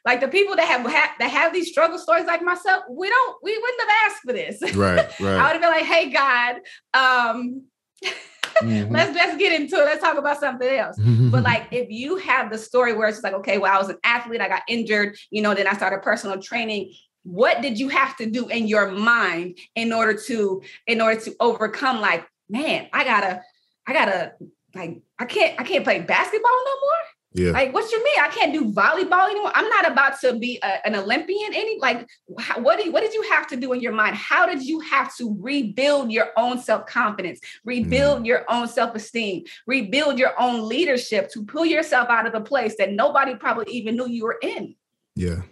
[0.04, 3.36] like the people that have, have that have these struggle stories like myself we don't
[3.42, 4.76] we wouldn't have asked for this.
[4.76, 6.56] Right right i would have been like hey god
[6.94, 7.64] um,
[8.04, 8.92] mm-hmm.
[8.92, 9.84] let's let's get into it.
[9.84, 10.96] Let's talk about something else.
[10.98, 13.98] but like if you have the story where it's like, okay, well, I was an
[14.04, 16.92] athlete, I got injured, you know, then I started personal training.
[17.24, 21.34] What did you have to do in your mind in order to in order to
[21.40, 23.42] overcome like, man, I gotta,
[23.86, 24.32] I gotta
[24.74, 27.17] like I can't I can't play basketball no more.
[27.32, 27.50] Yeah.
[27.50, 28.14] Like, what you mean?
[28.20, 29.52] I can't do volleyball anymore.
[29.54, 31.52] I'm not about to be a, an Olympian.
[31.52, 32.08] Any like,
[32.56, 34.16] what did what did you have to do in your mind?
[34.16, 38.26] How did you have to rebuild your own self confidence, rebuild mm.
[38.26, 42.76] your own self esteem, rebuild your own leadership to pull yourself out of the place
[42.78, 44.74] that nobody probably even knew you were in?
[45.14, 45.42] Yeah.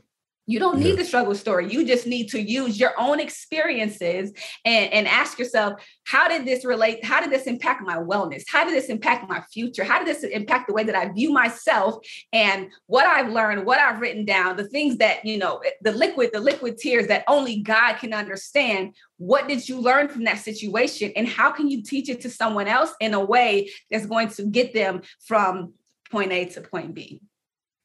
[0.49, 1.73] You don't need the struggle story.
[1.73, 4.33] You just need to use your own experiences
[4.65, 7.05] and, and ask yourself, how did this relate?
[7.05, 8.45] How did this impact my wellness?
[8.47, 9.83] How did this impact my future?
[9.83, 11.97] How did this impact the way that I view myself
[12.33, 15.91] and what I've learned, what I've written down, the things that, you know, eh, the
[15.91, 18.95] liquid, the liquid tears that only God can understand.
[19.19, 21.13] What did you learn from that situation?
[21.17, 24.45] And how can you teach it to someone else in a way that's going to
[24.45, 25.73] get them from
[26.13, 27.21] point A to point B?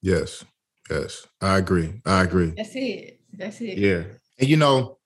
[0.04, 0.45] Yes.
[0.91, 2.01] Yes, I agree.
[2.06, 2.54] I agree.
[2.56, 3.19] That's it.
[3.32, 3.77] That's it.
[3.77, 4.04] Yeah.
[4.39, 4.97] And you know,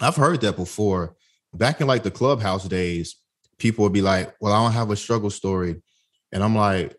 [0.00, 1.16] I've heard that before.
[1.54, 3.16] Back in like the clubhouse days,
[3.58, 5.82] people would be like, "Well, I don't have a struggle story,"
[6.30, 6.94] and I'm like,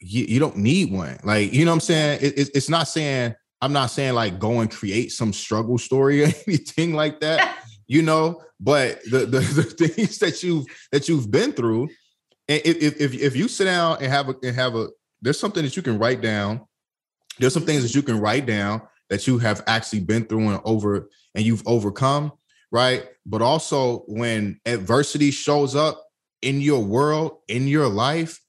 [0.00, 2.20] "You, don't need one." Like, you know what I'm saying?
[2.22, 6.22] It, it, it's not saying I'm not saying like go and create some struggle story
[6.24, 8.42] or anything like that, you know.
[8.60, 9.40] But the, the
[9.78, 11.88] the things that you've that you've been through,
[12.48, 14.88] and if if if you sit down and have a and have a
[15.20, 16.66] there's something that you can write down.
[17.38, 20.60] There's some things that you can write down that you have actually been through and
[20.64, 22.32] over and you've overcome,
[22.70, 23.06] right?
[23.26, 26.04] But also when adversity shows up
[26.42, 28.40] in your world, in your life,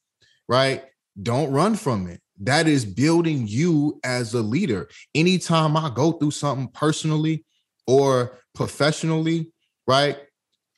[0.47, 0.83] right?
[1.21, 2.21] Don't run from it.
[2.41, 4.89] That is building you as a leader.
[5.13, 7.45] Anytime I go through something personally
[7.87, 9.53] or professionally,
[9.87, 10.17] right?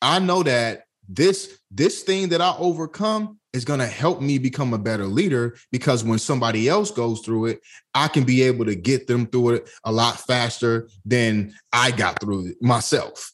[0.01, 4.73] I know that this this thing that I overcome is going to help me become
[4.73, 7.59] a better leader because when somebody else goes through it,
[7.93, 12.21] I can be able to get them through it a lot faster than I got
[12.21, 13.33] through it myself.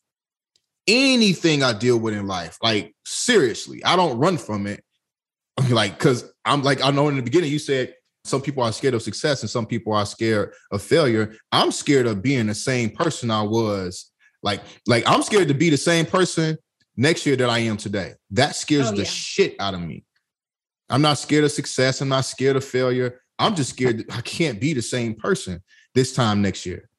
[0.87, 4.83] Anything I deal with in life, like seriously, I don't run from it.
[5.69, 8.95] Like, because I'm like, I know in the beginning you said some people are scared
[8.95, 11.35] of success and some people are scared of failure.
[11.51, 14.11] I'm scared of being the same person I was.
[14.41, 16.57] Like, like I'm scared to be the same person
[16.97, 18.13] next year that I am today.
[18.31, 20.05] That scares oh, the shit out of me.
[20.89, 22.01] I'm not scared of success.
[22.01, 23.21] I'm not scared of failure.
[23.39, 25.61] I'm just scared I can't be the same person
[25.95, 26.89] this time next year.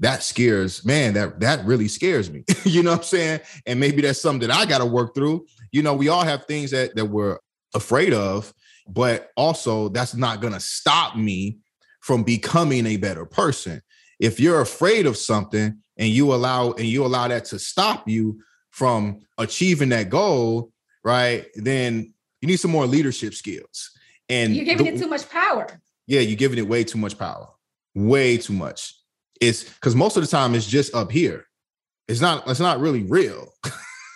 [0.00, 2.44] That scares, man, that that really scares me.
[2.64, 3.40] you know what I'm saying?
[3.66, 5.46] And maybe that's something that I got to work through.
[5.72, 7.38] You know, we all have things that that we're
[7.74, 8.52] afraid of,
[8.88, 11.58] but also that's not to stop me
[12.00, 13.80] from becoming a better person.
[14.20, 18.40] If you're afraid of something and you allow and you allow that to stop you
[18.70, 20.72] from achieving that goal,
[21.04, 21.46] right?
[21.54, 22.13] Then
[22.44, 23.90] you need some more leadership skills.
[24.28, 25.66] And you're giving the, it too much power.
[26.06, 27.48] Yeah, you're giving it way too much power.
[27.94, 29.00] Way too much.
[29.40, 31.46] It's because most of the time it's just up here.
[32.06, 33.48] It's not, it's not really real.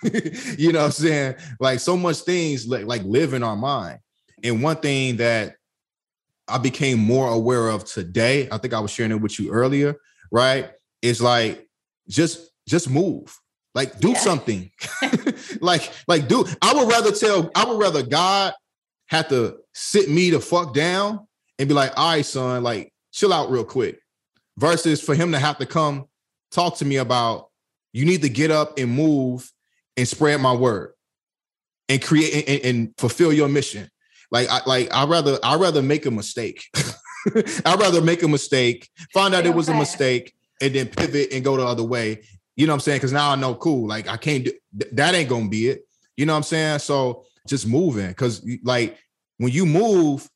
[0.59, 1.35] you know what I'm saying?
[1.59, 3.97] Like so much things like, like live in our mind.
[4.43, 5.55] And one thing that
[6.47, 9.95] I became more aware of today, I think I was sharing it with you earlier,
[10.31, 10.69] right?
[11.01, 11.67] It's like
[12.07, 13.35] just just move.
[13.73, 14.19] Like do yeah.
[14.19, 14.69] something.
[15.61, 16.45] like like do.
[16.61, 17.49] I would rather tell.
[17.55, 18.53] I would rather God
[19.07, 23.33] have to sit me the fuck down and be like, "All right, son, like chill
[23.33, 23.99] out real quick,"
[24.57, 26.05] versus for him to have to come
[26.51, 27.49] talk to me about
[27.93, 29.51] you need to get up and move
[29.97, 30.93] and spread my word
[31.87, 33.89] and create and, and fulfill your mission.
[34.31, 36.63] Like I like I rather I rather make a mistake.
[37.35, 41.43] I'd rather make a mistake, find out it was a mistake, and then pivot and
[41.43, 42.21] go the other way
[42.59, 42.97] you know what I'm saying?
[42.97, 43.87] Because now I know, cool.
[43.87, 44.51] Like I can't do
[44.91, 45.15] that.
[45.15, 45.87] Ain't gonna be it.
[46.17, 46.79] You know what I'm saying?
[46.79, 48.97] So just moving, because like
[49.37, 50.29] when you move,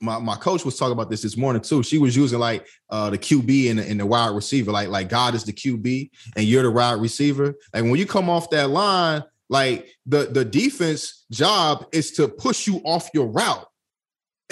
[0.00, 1.82] my, my coach was talking about this this morning too.
[1.82, 5.08] She was using like uh the QB and the, and the wide receiver, like like
[5.08, 7.56] God is the QB and you're the wide receiver.
[7.74, 12.68] Like when you come off that line, like the the defense job is to push
[12.68, 13.66] you off your route.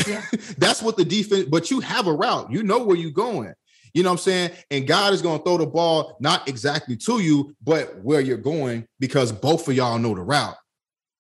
[0.09, 0.25] Yeah.
[0.59, 2.51] That's what the defense, but you have a route.
[2.51, 3.55] You know where you're going.
[3.95, 4.51] You know what I'm saying?
[4.71, 8.37] And God is going to throw the ball not exactly to you, but where you're
[8.37, 10.57] going because both of y'all know the route.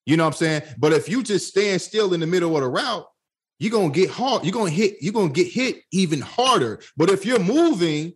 [0.06, 0.62] You know what I'm saying?
[0.76, 3.06] But if you just stand still in the middle of the route,
[3.58, 4.44] you're gonna get hard.
[4.44, 4.96] You're gonna hit.
[5.00, 6.80] You're gonna get hit even harder.
[6.96, 8.12] But if you're moving,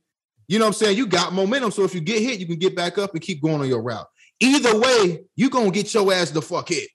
[0.49, 0.97] you know what I'm saying.
[0.99, 1.71] You got momentum.
[1.71, 3.81] So if you get hit, you can get back up and keep going on your
[3.81, 4.07] route.
[4.41, 6.89] Either way, you're gonna get your ass the fuck hit.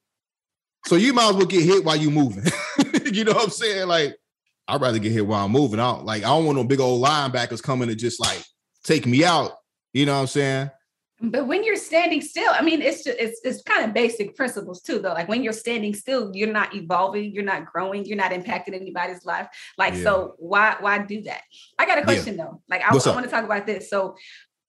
[0.85, 2.43] So you might as well get hit while you're moving.
[3.13, 3.87] you know what I'm saying?
[3.87, 4.17] Like
[4.67, 6.05] I'd rather get hit while I'm moving out.
[6.05, 8.43] Like I don't want no big old linebackers coming to just like
[8.83, 9.51] take me out.
[9.93, 10.71] You know what I'm saying?
[11.25, 14.81] But when you're standing still, I mean, it's just it's it's kind of basic principles
[14.81, 15.13] too, though.
[15.13, 19.23] Like when you're standing still, you're not evolving, you're not growing, you're not impacting anybody's
[19.25, 19.47] life.
[19.77, 20.03] Like, yeah.
[20.03, 21.41] so why why do that?
[21.79, 22.45] I got a question yeah.
[22.45, 22.61] though.
[22.69, 23.89] Like I, I want to talk about this.
[23.89, 24.17] So,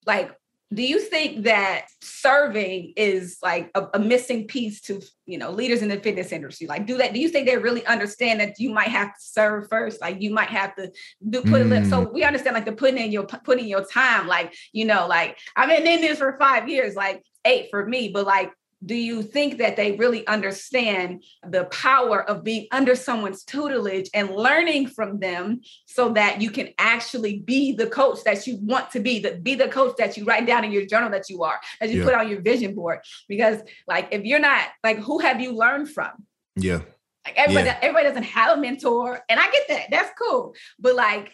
[0.06, 0.30] like
[0.72, 5.82] do you think that serving is like a, a, missing piece to you know leaders
[5.82, 8.70] in the fitness industry like do that do you think they really understand that you
[8.70, 10.90] might have to serve first like you might have to
[11.28, 11.84] do put mm.
[11.84, 15.06] it so we understand like the putting in your putting your time like you know
[15.06, 18.50] like i've been in this for five years like eight for me but like
[18.84, 24.30] do you think that they really understand the power of being under someone's tutelage and
[24.30, 29.00] learning from them so that you can actually be the coach that you want to
[29.00, 31.60] be that be the coach that you write down in your journal that you are
[31.80, 32.04] that you yeah.
[32.04, 33.00] put on your vision board?
[33.28, 36.10] Because like if you're not like who have you learned from?
[36.56, 36.80] Yeah.
[37.24, 37.78] Like everybody yeah.
[37.80, 40.54] everybody doesn't have a mentor and i get that that's cool.
[40.78, 41.32] But like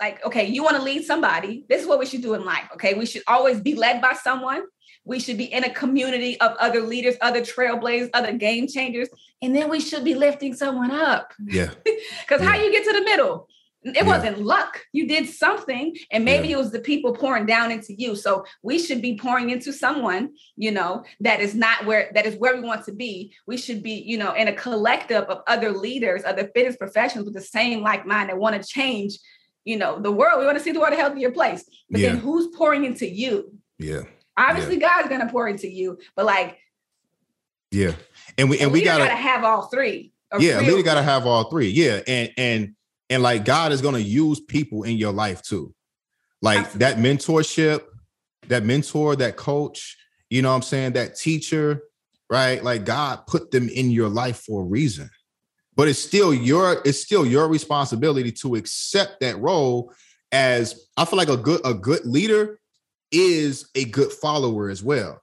[0.00, 2.68] like okay you want to lead somebody this is what we should do in life
[2.74, 2.94] okay?
[2.94, 4.64] We should always be led by someone
[5.04, 9.08] we should be in a community of other leaders, other trailblazers, other game changers.
[9.40, 11.32] And then we should be lifting someone up.
[11.44, 11.70] Yeah.
[12.22, 12.52] Because yeah.
[12.52, 13.48] how you get to the middle?
[13.84, 14.04] It yeah.
[14.04, 14.80] wasn't luck.
[14.92, 16.54] You did something, and maybe yeah.
[16.54, 18.14] it was the people pouring down into you.
[18.14, 22.36] So we should be pouring into someone, you know, that is not where that is
[22.36, 23.34] where we want to be.
[23.46, 27.34] We should be, you know, in a collective of other leaders, other fitness professionals with
[27.34, 29.18] the same like mind that want to change,
[29.64, 30.38] you know, the world.
[30.38, 31.64] We want to see the world a healthier place.
[31.90, 32.10] But yeah.
[32.10, 33.52] then who's pouring into you?
[33.78, 34.02] Yeah.
[34.36, 36.58] Obviously, God's gonna pour into you, but like,
[37.70, 37.92] yeah,
[38.38, 40.12] and we and we gotta, gotta have all three.
[40.38, 41.68] Yeah, a leader gotta have all three.
[41.68, 42.74] Yeah, and and
[43.12, 45.74] and like God is going to use people in your life too.
[46.40, 46.78] Like Absolutely.
[46.78, 47.82] that mentorship,
[48.48, 49.98] that mentor, that coach,
[50.30, 50.92] you know what I'm saying?
[50.94, 51.82] That teacher,
[52.30, 52.64] right?
[52.64, 55.10] Like God put them in your life for a reason.
[55.76, 59.92] But it's still your it's still your responsibility to accept that role
[60.32, 62.60] as I feel like a good a good leader
[63.12, 65.20] is a good follower as well.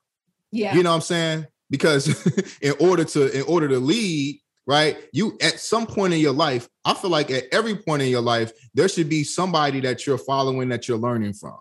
[0.52, 0.76] Yeah.
[0.76, 1.48] You know what I'm saying?
[1.70, 4.98] Because in order to in order to lead, right?
[5.12, 8.22] You at some point in your life, I feel like at every point in your
[8.22, 11.58] life, there should be somebody that you're following that you're learning from.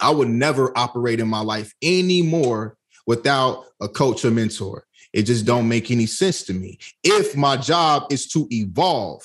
[0.00, 2.76] I would never operate in my life anymore
[3.06, 4.84] without a coach or mentor.
[5.12, 6.78] It just don't make any sense to me.
[7.02, 9.22] If my job is to evolve,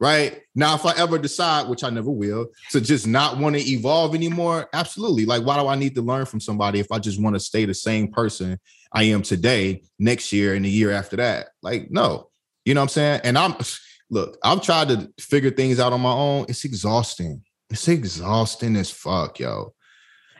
[0.00, 0.40] right?
[0.54, 4.14] Now, if I ever decide, which I never will, to just not want to evolve
[4.14, 5.26] anymore, absolutely.
[5.26, 7.64] Like, why do I need to learn from somebody if I just want to stay
[7.64, 8.58] the same person
[8.92, 11.48] I am today, next year, and the year after that.
[11.62, 12.30] Like, no,
[12.64, 13.20] you know what I'm saying?
[13.24, 13.54] And I'm
[14.10, 16.46] look, I've tried to figure things out on my own.
[16.48, 17.42] It's exhausting.
[17.70, 19.74] It's exhausting as fuck, yo.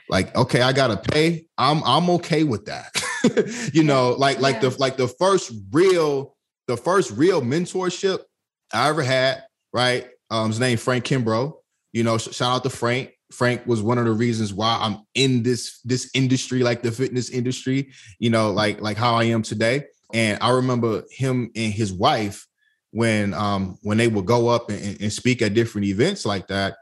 [0.08, 1.46] Like, okay, I gotta pay.
[1.58, 3.70] I'm I'm okay with that.
[3.74, 4.70] you know, like like yeah.
[4.70, 6.34] the like the first real
[6.66, 8.20] the first real mentorship
[8.72, 9.42] I ever had,
[9.72, 10.08] right?
[10.30, 11.54] Um, his name Frank Kimbrough.
[11.92, 13.12] You know, shout out to Frank.
[13.32, 17.30] Frank was one of the reasons why I'm in this this industry, like the fitness
[17.30, 19.84] industry, you know, like like how I am today.
[20.12, 22.46] And I remember him and his wife
[22.90, 26.76] when um when they would go up and, and speak at different events like that,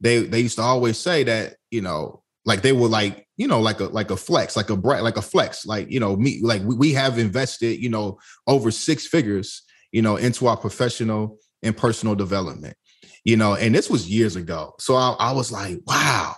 [0.00, 3.60] they they used to always say that, you know, like they were like, you know,
[3.60, 6.40] like a like a flex, like a bright, like a flex, like you know, me,
[6.42, 9.62] like we, we have invested, you know, over six figures,
[9.92, 12.76] you know, into our professional and personal development
[13.24, 14.74] you know, and this was years ago.
[14.78, 16.34] So I, I was like, wow,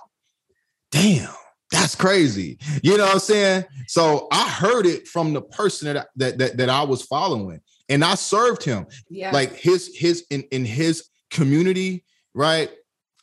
[0.90, 1.30] damn,
[1.70, 2.58] that's crazy.
[2.82, 3.64] You know what I'm saying?
[3.86, 8.04] So I heard it from the person that that that, that I was following, and
[8.04, 8.86] I served him.
[9.08, 9.30] Yeah.
[9.32, 12.04] Like his his in in his community,
[12.34, 12.70] right?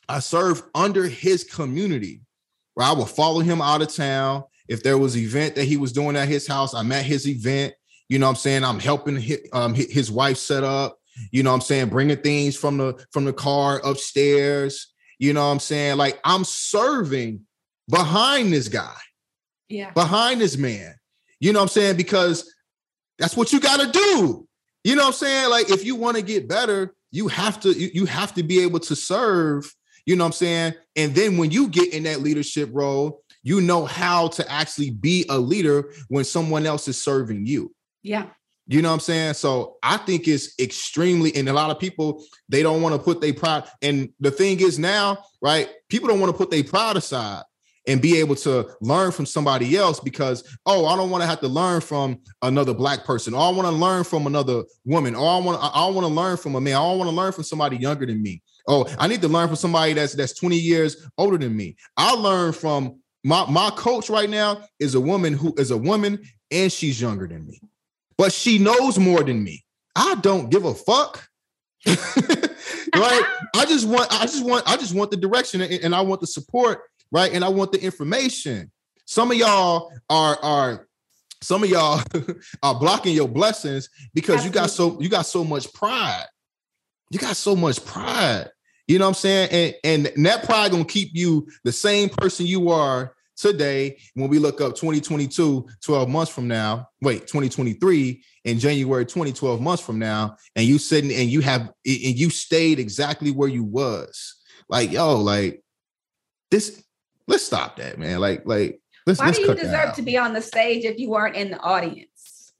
[0.08, 2.20] I served under his community.
[2.74, 4.44] Where I would follow him out of town.
[4.66, 7.74] If there was event that he was doing at his house, I'm at his event.
[8.08, 8.64] You know what I'm saying?
[8.64, 10.98] I'm helping his, um, his wife set up.
[11.30, 11.88] You know what I'm saying?
[11.88, 14.92] Bringing things from the from the car upstairs.
[15.18, 15.98] You know what I'm saying?
[15.98, 17.42] Like I'm serving
[17.88, 18.96] behind this guy.
[19.68, 19.90] Yeah.
[19.92, 20.94] Behind this man.
[21.40, 21.96] You know what I'm saying?
[21.96, 22.52] Because
[23.18, 24.48] that's what you got to do.
[24.84, 25.50] You know what I'm saying?
[25.50, 28.60] Like if you want to get better, you have to you, you have to be
[28.60, 29.72] able to serve,
[30.06, 30.74] you know what I'm saying?
[30.96, 35.24] And then when you get in that leadership role, you know how to actually be
[35.28, 37.74] a leader when someone else is serving you.
[38.02, 38.26] Yeah.
[38.72, 39.34] You know what I'm saying?
[39.34, 43.20] So I think it's extremely, and a lot of people they don't want to put
[43.20, 43.64] their pride.
[43.82, 45.68] And the thing is now, right?
[45.88, 47.42] People don't want to put their pride aside
[47.86, 51.40] and be able to learn from somebody else because oh i don't want to have
[51.40, 55.28] to learn from another black person or i want to learn from another woman or
[55.28, 57.76] i want i want to learn from a man i want to learn from somebody
[57.76, 61.38] younger than me oh i need to learn from somebody that's that's 20 years older
[61.38, 65.70] than me i learn from my my coach right now is a woman who is
[65.70, 67.60] a woman and she's younger than me
[68.22, 69.64] but she knows more than me.
[69.96, 71.28] I don't give a fuck.
[71.86, 73.24] right?
[73.52, 76.20] I just want, I just want, I just want the direction and, and I want
[76.20, 77.32] the support, right?
[77.32, 78.70] And I want the information.
[79.06, 80.86] Some of y'all are are
[81.40, 82.00] some of y'all
[82.62, 84.46] are blocking your blessings because Absolutely.
[84.46, 86.26] you got so you got so much pride.
[87.10, 88.50] You got so much pride.
[88.86, 89.74] You know what I'm saying?
[89.84, 94.38] And and that pride gonna keep you the same person you are today when we
[94.38, 100.36] look up 2022 12 months from now wait 2023 in january 2012 months from now
[100.56, 104.36] and you sitting and you have and you stayed exactly where you was
[104.68, 105.62] like yo like
[106.50, 106.82] this
[107.26, 110.32] let's stop that man like like let's why let's do you deserve to be on
[110.32, 112.52] the stage if you weren't in the audience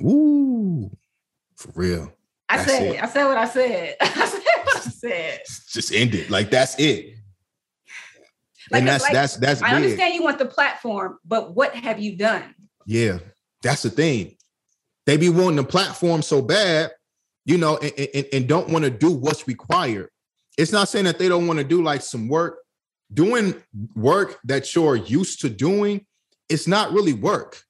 [0.00, 0.90] Ooh,
[1.56, 2.12] for real
[2.48, 3.02] I that's said it.
[3.02, 3.96] I said what I said.
[4.00, 5.40] I said what I said.
[5.68, 6.30] Just end it.
[6.30, 7.15] Like that's it.
[8.70, 9.62] Like, and that's like, that's that's.
[9.62, 9.74] I big.
[9.76, 12.54] understand you want the platform, but what have you done?
[12.84, 13.18] Yeah,
[13.62, 14.36] that's the thing.
[15.06, 16.90] They be wanting the platform so bad,
[17.44, 20.10] you know, and, and, and don't want to do what's required.
[20.58, 22.58] It's not saying that they don't want to do like some work.
[23.12, 23.54] Doing
[23.94, 26.04] work that you're used to doing,
[26.48, 27.62] it's not really work.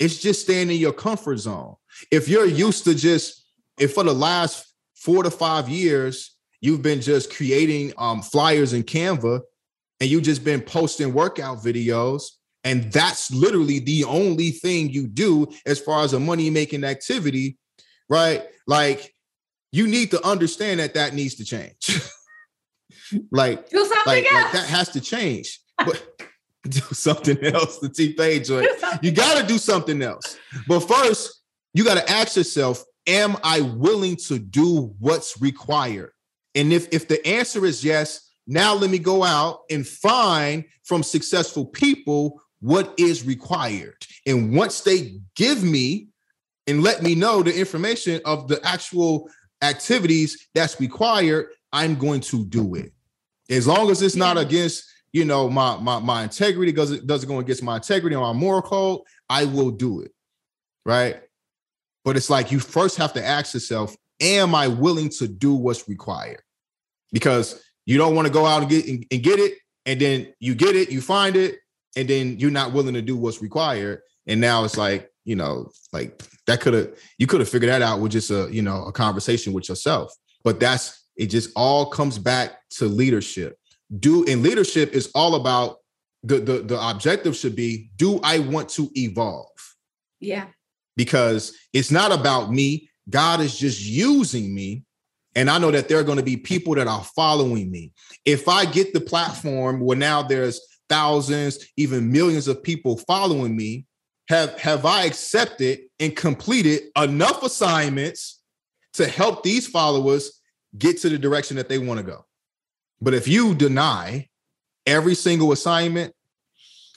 [0.00, 1.76] It's just staying in your comfort zone.
[2.10, 3.46] If you're used to just,
[3.78, 4.66] if for the last
[4.96, 9.42] four to five years you've been just creating um, flyers in Canva
[10.00, 12.22] and you just been posting workout videos
[12.66, 17.58] and that's literally the only thing you do as far as a money making activity,
[18.08, 18.42] right?
[18.66, 19.14] Like
[19.70, 22.00] you need to understand that that needs to change.
[23.30, 24.42] like, do something like, else.
[24.42, 25.60] like that has to change.
[25.78, 26.04] But
[26.68, 27.78] do something else.
[27.78, 30.36] The T page, you got to do something else.
[30.66, 31.42] But first,
[31.72, 36.10] you got to ask yourself: Am I willing to do what's required?
[36.56, 41.02] And if if the answer is yes, now let me go out and find from
[41.02, 43.96] successful people what is required.
[44.26, 46.08] And once they give me
[46.66, 49.28] and let me know the information of the actual
[49.62, 52.92] activities that's required, I'm going to do it.
[53.50, 57.38] As long as it's not against, you know, my my my integrity doesn't doesn't go
[57.38, 60.12] against my integrity or my moral code, I will do it.
[60.84, 61.20] Right.
[62.04, 65.88] But it's like you first have to ask yourself, am I willing to do what's
[65.88, 66.42] required?
[67.12, 69.54] Because you don't want to go out and get and, and get it,
[69.86, 71.56] and then you get it, you find it,
[71.96, 74.02] and then you're not willing to do what's required.
[74.26, 77.82] And now it's like, you know, like that could have you could have figured that
[77.82, 80.12] out with just a, you know, a conversation with yourself.
[80.44, 83.58] But that's it just all comes back to leadership.
[83.98, 85.78] Do and leadership is all about
[86.22, 89.46] the the the objective should be do I want to evolve?
[90.20, 90.46] Yeah.
[90.96, 92.90] Because it's not about me.
[93.08, 94.85] God is just using me
[95.36, 97.92] and I know that there are going to be people that are following me.
[98.24, 103.86] If I get the platform where now there's thousands, even millions of people following me,
[104.30, 108.40] have have I accepted and completed enough assignments
[108.94, 110.40] to help these followers
[110.76, 112.24] get to the direction that they want to go?
[113.00, 114.28] But if you deny
[114.86, 116.14] every single assignment,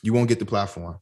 [0.01, 0.97] you won't get the platform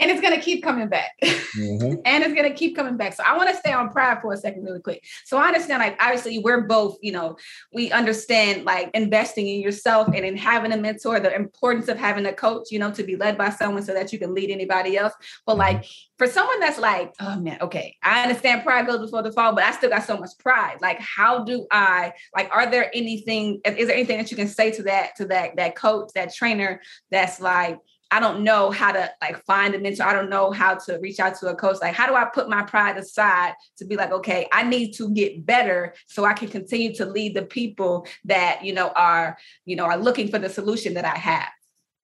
[0.00, 1.12] and it's going to keep coming back.
[1.22, 2.00] Mm-hmm.
[2.04, 3.12] and it's going to keep coming back.
[3.14, 5.04] So i want to stay on pride for a second really quick.
[5.24, 7.36] So i understand like obviously we're both you know
[7.72, 12.26] we understand like investing in yourself and in having a mentor the importance of having
[12.26, 14.96] a coach you know to be led by someone so that you can lead anybody
[14.96, 15.12] else.
[15.46, 16.14] But like mm-hmm.
[16.18, 19.64] for someone that's like oh man okay i understand pride goes before the fall but
[19.64, 20.78] i still got so much pride.
[20.80, 24.70] Like how do i like are there anything is there anything that you can say
[24.72, 26.80] to that to that that coach that trainer
[27.10, 27.78] that's like
[28.12, 30.02] I don't know how to like find a mentor.
[30.02, 31.76] I don't know how to reach out to a coach.
[31.80, 35.10] Like, how do I put my pride aside to be like, okay, I need to
[35.10, 39.76] get better so I can continue to lead the people that you know are you
[39.76, 41.48] know are looking for the solution that I have.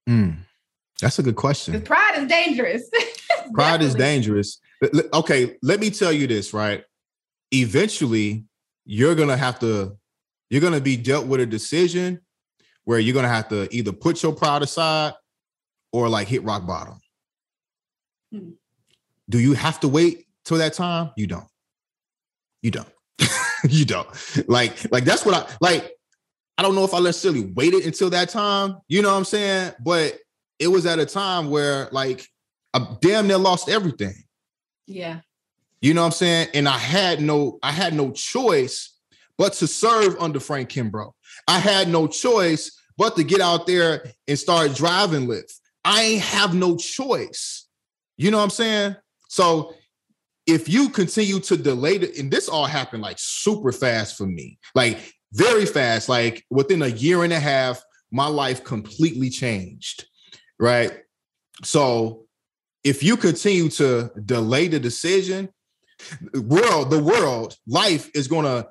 [0.09, 0.37] Mm,
[1.01, 1.81] that's a good question.
[1.83, 2.89] Pride is dangerous.
[3.53, 4.61] pride is dangerous.
[5.13, 6.85] Okay, let me tell you this, right?
[7.53, 8.45] Eventually,
[8.85, 9.97] you're gonna have to,
[10.51, 12.21] you're gonna be dealt with a decision
[12.85, 15.15] where you're gonna have to either put your pride aside
[15.93, 17.01] or like hit rock bottom.
[18.33, 18.51] Hmm.
[19.29, 21.11] Do you have to wait till that time?
[21.17, 21.49] You don't.
[22.63, 22.89] You don't.
[23.69, 24.09] you don't.
[24.49, 25.93] Like, like that's what I like.
[26.59, 28.79] I don't know if I necessarily waited until that time.
[28.89, 29.73] You know what I'm saying?
[29.81, 30.19] But
[30.59, 32.27] it was at a time where like
[32.73, 34.15] I damn near lost everything.
[34.87, 35.21] Yeah.
[35.81, 36.49] You know what I'm saying?
[36.55, 38.97] And I had no, I had no choice
[39.39, 41.13] but to serve under Frank Kimbrough.
[41.47, 45.53] I had no choice but to get out there and start driving Lyft.
[45.87, 47.69] I have no choice.
[48.17, 48.97] You know what I'm saying?
[49.29, 49.73] So
[50.45, 54.59] if you continue to delay it, and this all happened like super fast for me,
[54.75, 54.99] like
[55.33, 57.81] very fast, like within a year and a half,
[58.11, 60.07] my life completely changed.
[60.59, 60.93] Right.
[61.63, 62.27] So
[62.83, 65.51] if you continue to delay the decision,
[66.35, 68.67] world, the world, life is gonna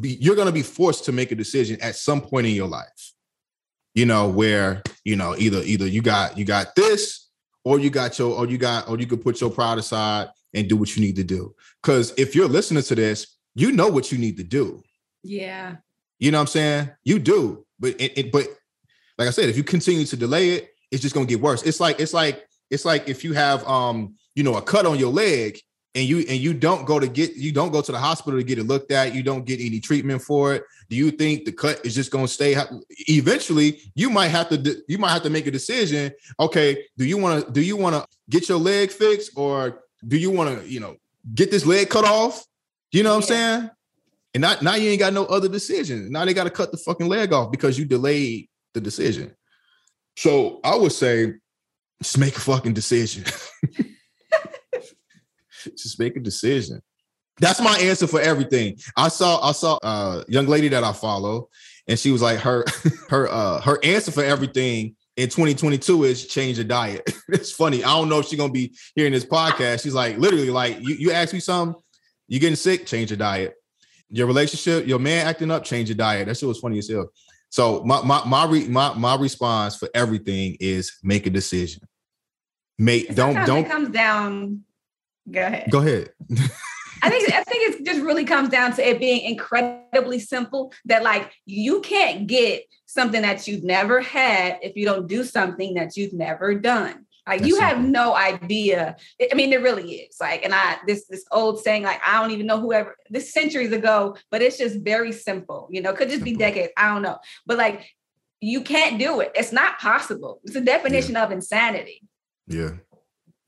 [0.00, 3.14] be, you're gonna be forced to make a decision at some point in your life
[3.98, 7.30] you know, where, you know, either either you got you got this
[7.64, 10.68] or you got your or you got or you could put your pride aside and
[10.68, 11.52] do what you need to do.
[11.82, 14.84] Cause if you're listening to this, you know what you need to do.
[15.24, 15.78] Yeah.
[16.20, 16.90] You know what I'm saying?
[17.02, 17.66] You do.
[17.80, 18.46] But it, it but
[19.18, 21.64] like I said, if you continue to delay it, it's just gonna get worse.
[21.64, 24.96] It's like it's like it's like if you have um, you know, a cut on
[24.96, 25.58] your leg
[25.94, 28.44] and you and you don't go to get you don't go to the hospital to
[28.44, 29.14] get it looked at.
[29.14, 30.64] You don't get any treatment for it.
[30.90, 32.56] Do you think the cut is just going to stay?
[33.08, 36.12] Eventually you might have to you might have to make a decision.
[36.38, 40.16] Okay do you want to do you want to get your leg fixed or do
[40.16, 40.96] you want to you know
[41.34, 42.44] get this leg cut off?
[42.92, 43.54] You know what yeah.
[43.54, 43.70] i'm saying?
[44.34, 46.12] And not, now you ain't got no other decision.
[46.12, 49.34] Now they got to cut the fucking leg off because you delayed the decision.
[50.16, 51.32] So i would say
[52.02, 53.24] just make a fucking decision
[55.76, 56.80] just make a decision.
[57.40, 58.78] That's my answer for everything.
[58.96, 61.48] I saw I saw a young lady that I follow,
[61.86, 62.64] and she was like her
[63.08, 67.02] her uh her answer for everything in 2022 is change your diet.
[67.28, 67.84] it's funny.
[67.84, 69.82] I don't know if she's gonna be hearing this podcast.
[69.82, 71.80] She's like literally like you you ask me something,
[72.26, 73.54] you getting sick, change your diet.
[74.10, 76.26] Your relationship, your man acting up, change your diet.
[76.26, 77.12] That shit was funny as hell.
[77.50, 81.82] So my my my re, my, my response for everything is make a decision.
[82.78, 84.64] Make don't don't it comes down.
[85.30, 85.70] Go ahead.
[85.70, 86.10] Go ahead.
[87.02, 90.72] I think I think it just really comes down to it being incredibly simple.
[90.86, 95.74] That like you can't get something that you've never had if you don't do something
[95.74, 97.06] that you've never done.
[97.26, 97.90] Like That's you have simple.
[97.90, 98.96] no idea.
[99.30, 100.16] I mean, it really is.
[100.18, 103.72] Like, and I this this old saying, like, I don't even know whoever this centuries
[103.72, 105.68] ago, but it's just very simple.
[105.70, 106.32] You know, could just simple.
[106.32, 106.72] be decades.
[106.76, 107.18] I don't know.
[107.46, 107.86] But like
[108.40, 109.32] you can't do it.
[109.34, 110.40] It's not possible.
[110.44, 111.24] It's a definition yeah.
[111.24, 112.02] of insanity.
[112.46, 112.70] Yeah,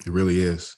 [0.05, 0.77] it really is.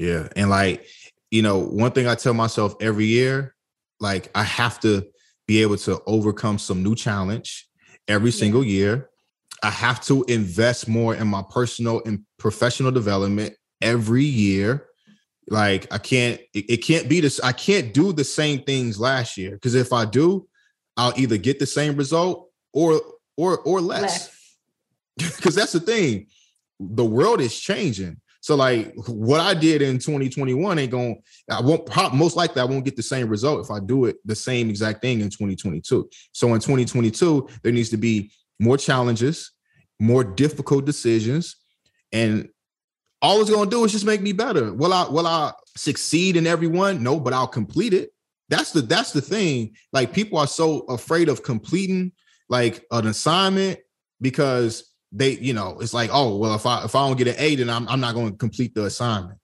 [0.00, 0.28] Yeah.
[0.34, 0.86] And like,
[1.30, 3.54] you know, one thing I tell myself every year,
[4.00, 5.06] like I have to
[5.46, 7.68] be able to overcome some new challenge
[8.08, 8.38] every yeah.
[8.38, 9.10] single year.
[9.62, 14.86] I have to invest more in my personal and professional development every year.
[15.50, 17.38] Like I can't, it, it can't be this.
[17.40, 20.48] I can't do the same things last year because if I do,
[20.96, 23.02] I'll either get the same result or
[23.36, 24.30] or or less.
[25.18, 26.28] Because that's the thing,
[26.78, 28.18] the world is changing.
[28.40, 32.84] So like what I did in 2021 ain't going I won't most likely I won't
[32.84, 36.08] get the same result if I do it the same exact thing in 2022.
[36.32, 39.52] So in 2022 there needs to be more challenges,
[39.98, 41.56] more difficult decisions
[42.12, 42.48] and
[43.22, 44.72] all it's going to do is just make me better.
[44.72, 47.02] Will I will I succeed in every one?
[47.02, 48.10] No, but I'll complete it.
[48.48, 49.76] That's the that's the thing.
[49.92, 52.12] Like people are so afraid of completing
[52.48, 53.78] like an assignment
[54.20, 57.34] because they, you know, it's like, oh, well, if I if I don't get an
[57.38, 59.38] A, then I'm I'm not going to complete the assignment.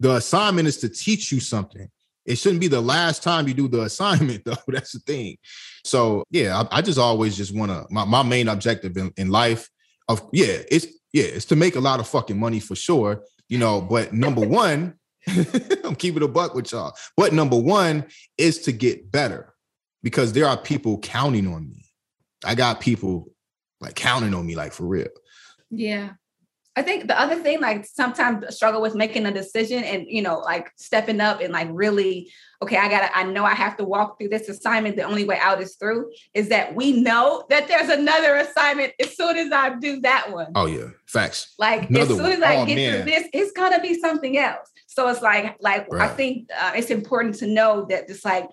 [0.00, 1.88] The assignment is to teach you something.
[2.26, 4.56] It shouldn't be the last time you do the assignment, though.
[4.68, 5.36] That's the thing.
[5.84, 9.30] So yeah, I, I just always just want to my, my main objective in, in
[9.30, 9.68] life
[10.08, 13.58] of yeah, it's yeah, it's to make a lot of fucking money for sure, you
[13.58, 13.80] know.
[13.80, 14.94] But number one,
[15.84, 16.94] I'm keeping a buck with y'all.
[17.16, 18.06] But number one
[18.38, 19.54] is to get better
[20.02, 21.84] because there are people counting on me.
[22.44, 23.28] I got people
[23.84, 25.08] like counting on me, like for real.
[25.70, 26.10] Yeah.
[26.76, 30.40] I think the other thing, like sometimes struggle with making a decision and you know,
[30.40, 34.18] like stepping up and like really, okay, I gotta, I know I have to walk
[34.18, 34.96] through this assignment.
[34.96, 39.16] The only way out is through, is that we know that there's another assignment as
[39.16, 40.50] soon as I do that one.
[40.56, 41.54] Oh yeah, facts.
[41.60, 42.32] Like another as soon one.
[42.32, 42.92] as I oh, get man.
[42.92, 44.68] through this, it's gonna be something else.
[44.88, 46.10] So it's like, like right.
[46.10, 48.48] I think uh, it's important to know that just like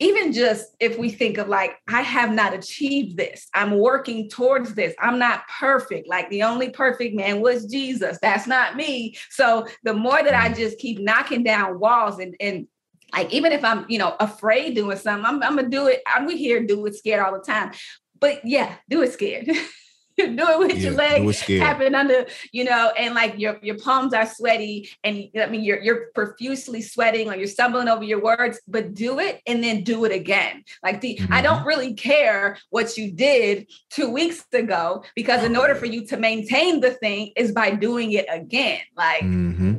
[0.00, 4.74] even just if we think of like, I have not achieved this, I'm working towards
[4.74, 6.08] this, I'm not perfect.
[6.08, 8.18] Like the only perfect man was Jesus.
[8.20, 9.16] That's not me.
[9.28, 10.56] So the more that I mm.
[10.56, 12.66] just keep knocking down walls and, and
[13.12, 16.00] like even if I'm, you know, afraid doing something, I'm, I'm gonna do it.
[16.06, 17.72] I'm we hear do it scared all the time.
[18.18, 19.50] But yeah, do it scared.
[20.36, 24.12] do it with yeah, your legs tapping under, you know, and like your your palms
[24.14, 28.60] are sweaty, and I mean you're you're profusely sweating or you're stumbling over your words,
[28.68, 30.64] but do it and then do it again.
[30.82, 31.32] Like the mm-hmm.
[31.32, 36.06] I don't really care what you did two weeks ago because in order for you
[36.06, 38.80] to maintain the thing is by doing it again.
[38.96, 39.74] Like mm-hmm.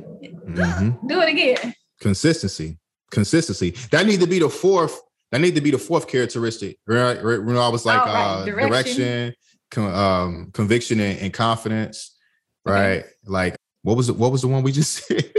[0.54, 1.08] Mm-hmm.
[1.08, 1.76] do it again.
[2.00, 2.78] Consistency,
[3.12, 3.72] consistency.
[3.92, 5.00] That needs to be the fourth.
[5.32, 7.24] That need to be the fourth characteristic, right?
[7.24, 7.42] right?
[7.42, 8.16] When I was like oh, right.
[8.16, 8.98] uh, direction.
[8.98, 9.36] direction
[9.78, 12.16] um, conviction and, and confidence,
[12.66, 13.00] right?
[13.00, 13.08] Okay.
[13.26, 14.16] Like what was it?
[14.16, 15.32] What was the one we just said?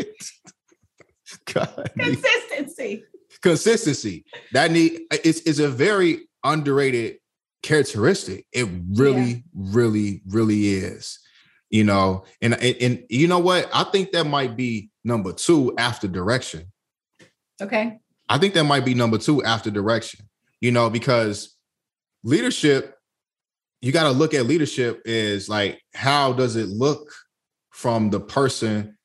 [1.53, 3.05] God, consistency.
[3.41, 4.25] Consistency.
[4.53, 7.17] That need it's is a very underrated
[7.63, 8.47] characteristic.
[8.53, 9.41] It really, yeah.
[9.55, 11.19] really, really is.
[11.71, 13.69] You know, and, and and you know what?
[13.73, 16.71] I think that might be number two after direction.
[17.61, 17.99] Okay.
[18.29, 20.29] I think that might be number two after direction.
[20.61, 21.57] You know, because
[22.25, 22.97] leadership
[23.83, 27.13] you got to look at leadership is like how does it look
[27.71, 28.97] from the person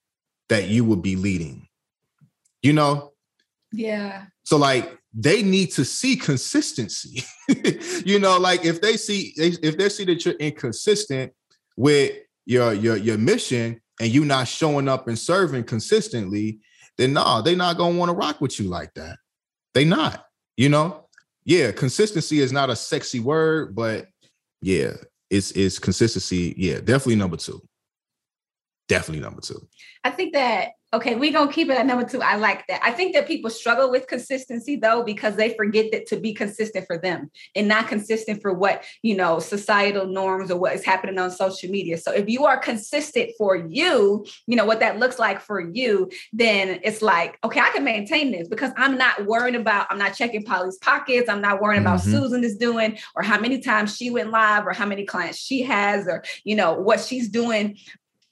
[0.49, 1.67] that you would be leading?
[2.61, 3.13] You know?
[3.71, 4.25] Yeah.
[4.43, 7.23] So like they need to see consistency.
[8.05, 11.33] You know like if they see if they see that you're inconsistent
[11.75, 12.13] with
[12.45, 16.59] your your your mission and you not showing up and serving consistently
[16.97, 19.17] then nah, they're not gonna want to rock with you like that.
[19.73, 20.25] They not
[20.55, 21.07] you know?
[21.45, 24.07] Yeah consistency is not a sexy word but
[24.61, 24.93] yeah,
[25.29, 26.53] it's it's consistency.
[26.57, 27.61] Yeah, definitely number two.
[28.87, 29.67] Definitely number two.
[30.03, 32.21] I think that okay, we're gonna keep it at number two.
[32.21, 32.79] I like that.
[32.83, 36.87] I think that people struggle with consistency though because they forget that to be consistent
[36.87, 41.19] for them and not consistent for what you know societal norms or what is happening
[41.19, 41.97] on social media.
[41.97, 46.09] So if you are consistent for you, you know what that looks like for you,
[46.31, 50.15] then it's like okay, I can maintain this because I'm not worrying about I'm not
[50.15, 51.29] checking Polly's pockets.
[51.29, 51.95] I'm not worrying mm-hmm.
[51.95, 55.37] about Susan is doing or how many times she went live or how many clients
[55.37, 57.77] she has or you know what she's doing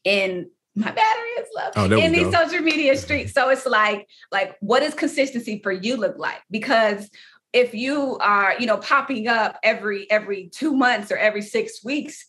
[0.06, 2.44] in my battery is low Oh, in these go.
[2.44, 3.34] social media streets.
[3.34, 6.42] So it's like, like, what does consistency for you look like?
[6.52, 7.10] Because
[7.54, 12.26] if you are, you know, popping up every every two months or every six weeks,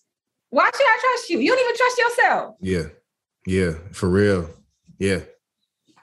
[0.50, 1.40] why should I trust you?
[1.40, 2.54] You don't even trust yourself.
[2.60, 2.82] Yeah.
[3.46, 3.72] Yeah.
[3.92, 4.50] For real.
[4.98, 5.20] Yeah.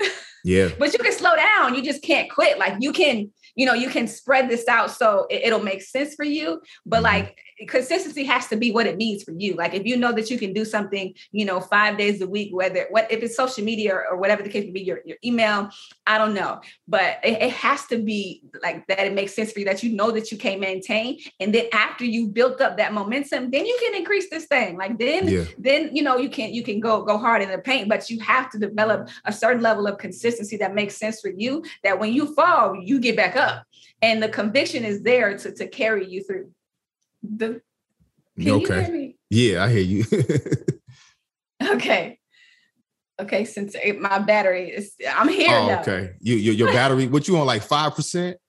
[0.46, 0.72] Yeah.
[0.78, 1.74] But you can slow down.
[1.74, 2.60] You just can't quit.
[2.60, 6.16] Like you can, you know, you can spread this out so it, will make sense
[6.16, 6.62] for you.
[6.86, 7.04] But Mhm.
[7.04, 7.38] like
[7.68, 9.54] consistency has to be what it means for you.
[9.54, 12.50] Like if you know that you can do something, you know, five days a week,
[12.54, 15.18] whether what if it's social media or, or whatever the case may be, your, your
[15.24, 15.70] email,
[16.08, 16.62] I don't know.
[16.88, 19.06] But it, it has to be like that.
[19.06, 21.20] It makes sense for you that you know that you can maintain.
[21.40, 24.78] And then after you built up that momentum, then you can increase this thing.
[24.78, 25.46] Like then Yeah.
[25.58, 28.20] then you know you can you can go go hard in the paint but you
[28.20, 32.12] have to develop a certain level of consistency that makes sense for you that when
[32.14, 33.43] you fall you get back up
[34.02, 36.52] and the conviction is there to, to carry you through
[37.22, 37.62] the
[38.38, 38.84] can you okay.
[38.84, 40.04] hear me Yeah, I hear you.
[41.76, 42.20] okay
[43.22, 46.12] okay since it- my battery is i'm here oh, now okay.
[46.20, 48.36] You, your your battery, what you on like 5%?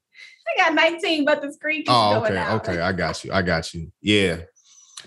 [0.48, 2.40] i got 19 but the screen keeps Oh, going okay.
[2.40, 2.68] out.
[2.68, 2.80] Okay.
[2.80, 3.32] I got you.
[3.32, 3.92] I got you.
[4.00, 4.38] Yeah.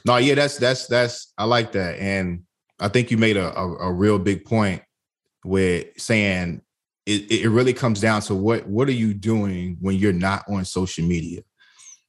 [0.06, 2.00] No, yeah, that's that's that's I like that.
[2.00, 2.44] And
[2.80, 4.82] I think you made a, a, a real big point
[5.44, 6.62] with saying
[7.08, 10.66] it, it really comes down to what what are you doing when you're not on
[10.66, 11.42] social media?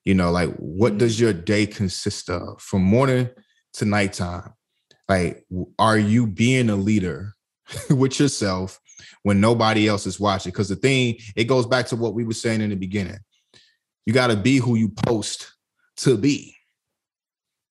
[0.05, 1.25] You know, like what does mm-hmm.
[1.25, 3.31] your day consist of from morning
[3.75, 4.53] to nighttime?
[5.09, 5.47] Like,
[5.79, 7.35] are you being a leader
[7.91, 8.81] with yourself
[9.23, 10.51] when nobody else is watching?
[10.51, 13.19] Because the thing, it goes back to what we were saying in the beginning.
[14.05, 15.55] You got to be who you post
[15.99, 16.57] to be.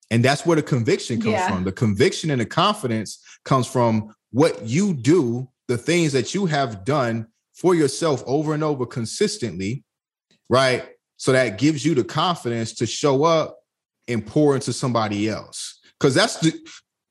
[0.10, 1.50] And that's where the conviction comes Yeah.
[1.50, 1.64] from.
[1.66, 6.84] The conviction and the confidence comes from what you do, the things that you have
[6.86, 9.84] done for yourself over and over consistently,
[10.50, 10.86] right?
[11.18, 13.58] So that gives you the confidence to show up
[14.08, 15.80] and pour into somebody else.
[16.00, 16.54] Because that's the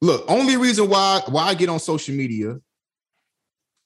[0.00, 2.59] look, only reason why why I get on social media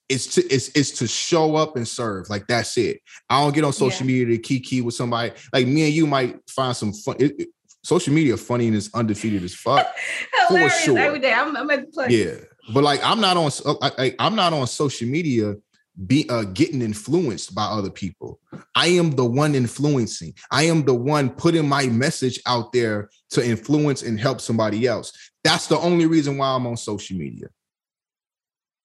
[0.08, 2.28] is to is, is to show up and serve.
[2.28, 3.00] Like that's it.
[3.28, 4.18] I don't get on social Yeah.
[4.18, 5.32] media to kiki with somebody.
[5.52, 7.16] Like me and you might find some fun.
[7.18, 7.48] It, it-
[7.82, 9.86] social media funny and it's undefeated as fuck.
[10.48, 10.98] hilarious sure.
[10.98, 12.34] every day i'm, I'm at the place Yeah,
[12.72, 13.50] but like I'm not on
[13.82, 15.56] I, I, I'm not on social media
[16.06, 18.40] be uh, getting influenced by other people.
[18.74, 20.34] I am the one influencing.
[20.50, 25.12] I am the one putting my message out there to influence and help somebody else.
[25.44, 27.48] That's the only reason why I'm on social media.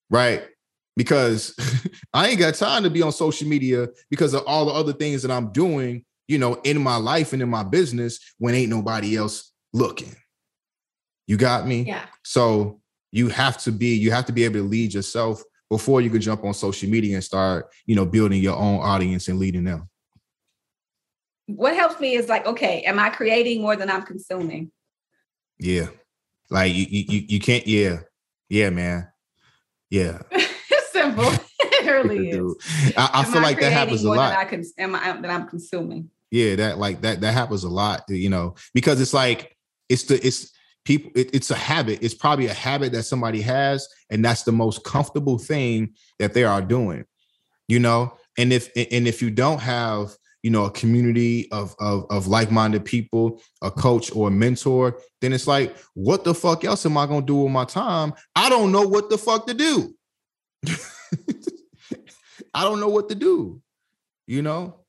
[0.09, 0.45] Right?
[0.97, 1.55] Because
[2.13, 5.21] I ain't got time to be on social media because of all the other things
[5.21, 9.15] that I'm doing, you know, in my life and in my business when ain't nobody
[9.15, 10.15] else looking.
[11.27, 11.83] You got me?
[11.83, 12.81] yeah So
[13.15, 16.19] you have to be, you have to be able to lead yourself before you can
[16.21, 19.89] jump on social media and start, you know, building your own audience and leading them.
[21.47, 24.71] what helps me is like okay am i creating more than i'm consuming
[25.59, 25.87] Yeah.
[26.49, 28.01] Like you you you- can't, yeah.
[28.49, 29.07] Yeah, man.
[29.89, 30.21] Yeah.
[30.31, 34.33] it's simple it really is I, I feel like that happens a lot.
[34.37, 36.09] I cons- am I, that I'm consuming.
[36.31, 39.55] Yeah, that like that that happens a lot, you know, because it's like
[39.89, 40.51] it's the it's
[40.85, 41.99] people it, it's a habit.
[42.01, 46.43] It's probably a habit that somebody has, and that's the most comfortable thing that they
[46.45, 47.05] are doing,
[47.67, 48.13] you know.
[48.37, 52.85] And if and if you don't have you know a community of of, of like-minded
[52.85, 57.05] people, a coach or a mentor, then it's like, what the fuck else am I
[57.07, 58.13] gonna do with my time?
[58.35, 59.93] I don't know what the fuck to do.
[62.53, 63.61] I don't know what to do,
[64.27, 64.81] you know.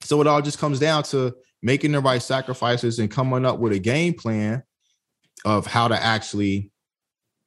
[0.00, 3.72] So it all just comes down to making the right sacrifices and coming up with
[3.72, 4.62] a game plan
[5.44, 6.70] of how to actually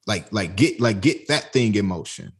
[0.05, 2.31] like like get like get that thing in motion.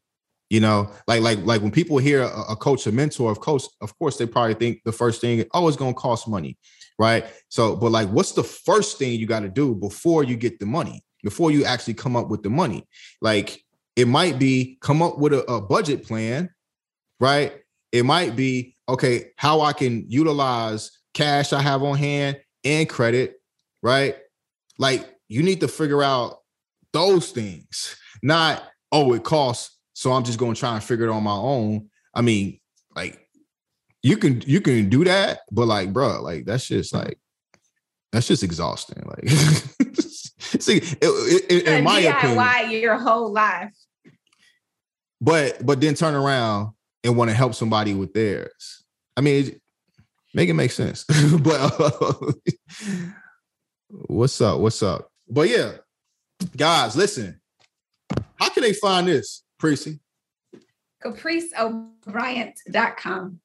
[0.50, 3.70] You know, like like like when people hear a, a coach, a mentor, of course,
[3.82, 6.58] of course, they probably think the first thing, oh, it's gonna cost money,
[6.98, 7.26] right?
[7.50, 10.66] So, but like, what's the first thing you got to do before you get the
[10.66, 11.04] money?
[11.22, 12.88] Before you actually come up with the money,
[13.22, 13.62] like
[13.98, 16.50] it might be come up with a, a budget plan,
[17.20, 17.54] right?
[17.92, 23.42] It might be okay, how I can utilize cash I have on hand and credit,
[23.82, 24.16] right?
[24.78, 26.40] Like you need to figure out
[26.94, 31.12] those things, not oh, it costs, so I'm just going to try and figure it
[31.12, 31.90] on my own.
[32.14, 32.60] I mean,
[32.96, 33.28] like
[34.04, 37.20] you can you can do that, but like, bro, like that's just like
[38.12, 39.04] that's just exhausting.
[39.06, 39.30] Like,
[40.40, 43.74] see, it, it, in my opinion, DIY your whole life.
[45.20, 46.72] but but then turn around
[47.04, 48.84] and want to help somebody with theirs.
[49.16, 49.62] I mean, it,
[50.34, 51.04] make it make sense.
[51.40, 52.12] but uh,
[53.90, 54.60] what's up?
[54.60, 55.10] What's up?
[55.30, 55.74] But yeah,
[56.56, 57.42] guys, listen.
[58.36, 60.00] How can they find this, Precy?
[61.04, 63.40] CapriceO'Bryant.com.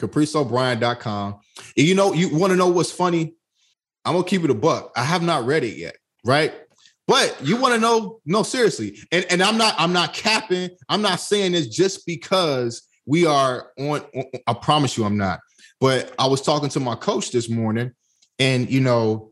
[0.00, 1.38] CapriceO'Brien.com.
[1.76, 3.34] And you know, you want to know what's funny?
[4.04, 4.92] I'm gonna keep it a buck.
[4.96, 6.54] I have not read it yet, right?
[7.06, 8.20] But you want to know?
[8.24, 8.98] No, seriously.
[9.12, 10.70] And and I'm not I'm not capping.
[10.88, 14.02] I'm not saying this just because we are on.
[14.46, 15.40] I promise you, I'm not.
[15.80, 17.92] But I was talking to my coach this morning,
[18.38, 19.29] and you know,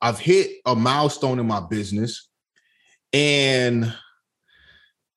[0.00, 2.28] I've hit a milestone in my business,
[3.12, 3.92] and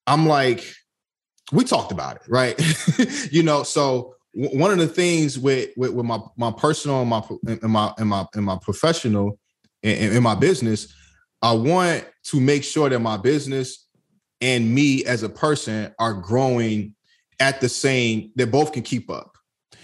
[0.08, 0.64] I'm like,
[1.52, 2.60] we talked about it, right?
[3.32, 7.24] you know, so one of the things with, with with, my my personal and my
[7.44, 9.40] in my in my in my professional
[9.82, 10.94] in, in my business
[11.42, 13.88] I want to make sure that my business
[14.42, 16.96] and me as a person are growing
[17.40, 19.38] at the same, that both can keep up.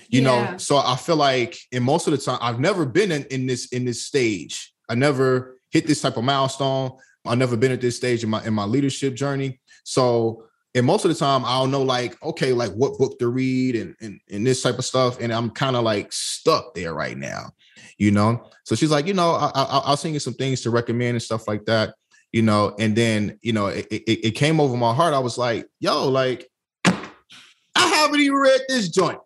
[0.10, 0.52] You yeah.
[0.52, 3.48] know, so I feel like in most of the time, I've never been in, in
[3.48, 4.74] this in this stage.
[4.90, 6.92] I never hit this type of milestone.
[7.26, 9.60] I've never been at this stage in my in my leadership journey.
[9.84, 13.76] So and most of the time I'll know like, okay, like what book to read
[13.76, 15.20] and and, and this type of stuff.
[15.20, 17.54] And I'm kind of like stuck there right now
[17.98, 18.50] you know.
[18.64, 21.48] So she's like, you know, I, will send you some things to recommend and stuff
[21.48, 21.96] like that,
[22.32, 22.76] you know.
[22.80, 25.14] And then, you know, it, it, it came over my heart.
[25.14, 26.50] I was like, yo, like,
[26.86, 27.08] I
[27.76, 29.20] haven't even read this joint.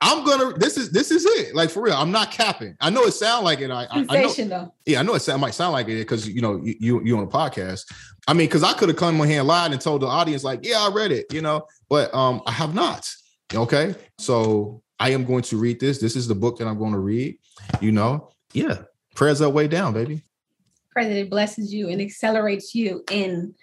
[0.00, 0.56] I'm gonna.
[0.58, 1.54] This is this is it.
[1.54, 1.94] Like for real.
[1.94, 2.76] I'm not capping.
[2.80, 3.70] I know it sound like it.
[3.70, 4.72] I, I know.
[4.86, 7.18] Yeah, I know it sound, might sound like it because you know you you, you
[7.18, 7.92] on a podcast.
[8.28, 10.44] I mean, because I could have come on here and lied and told the audience
[10.44, 13.10] like, yeah, I read it, you know, but um, I have not.
[13.54, 15.98] Okay, so I am going to read this.
[15.98, 17.38] This is the book that I'm going to read
[17.80, 18.82] you know, yeah,
[19.14, 20.22] prayers up, way down, baby.
[20.90, 23.54] Pray that it blesses you and accelerates you in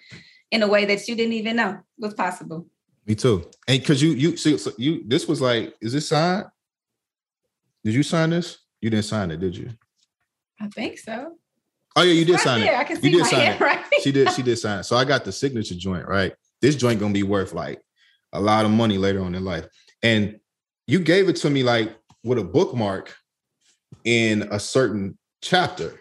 [0.50, 2.66] in a way that you didn't even know was possible.
[3.06, 3.48] Me too.
[3.68, 6.46] And because you you see so you this was like, is this signed?
[7.84, 8.58] Did you sign this?
[8.80, 9.70] You didn't sign it, did you?
[10.60, 11.36] I think so.
[11.94, 12.74] Oh yeah, you did right sign there.
[12.74, 12.78] it.
[12.78, 13.60] I can see you did my sign it.
[13.60, 13.80] Right?
[14.02, 14.30] She did.
[14.32, 14.84] She did sign it.
[14.84, 16.06] So I got the signature joint.
[16.06, 16.34] Right.
[16.60, 17.80] This joint gonna be worth like
[18.32, 19.66] a lot of money later on in life.
[20.02, 20.38] And
[20.86, 23.14] you gave it to me like with a bookmark
[24.04, 26.00] in a certain chapter.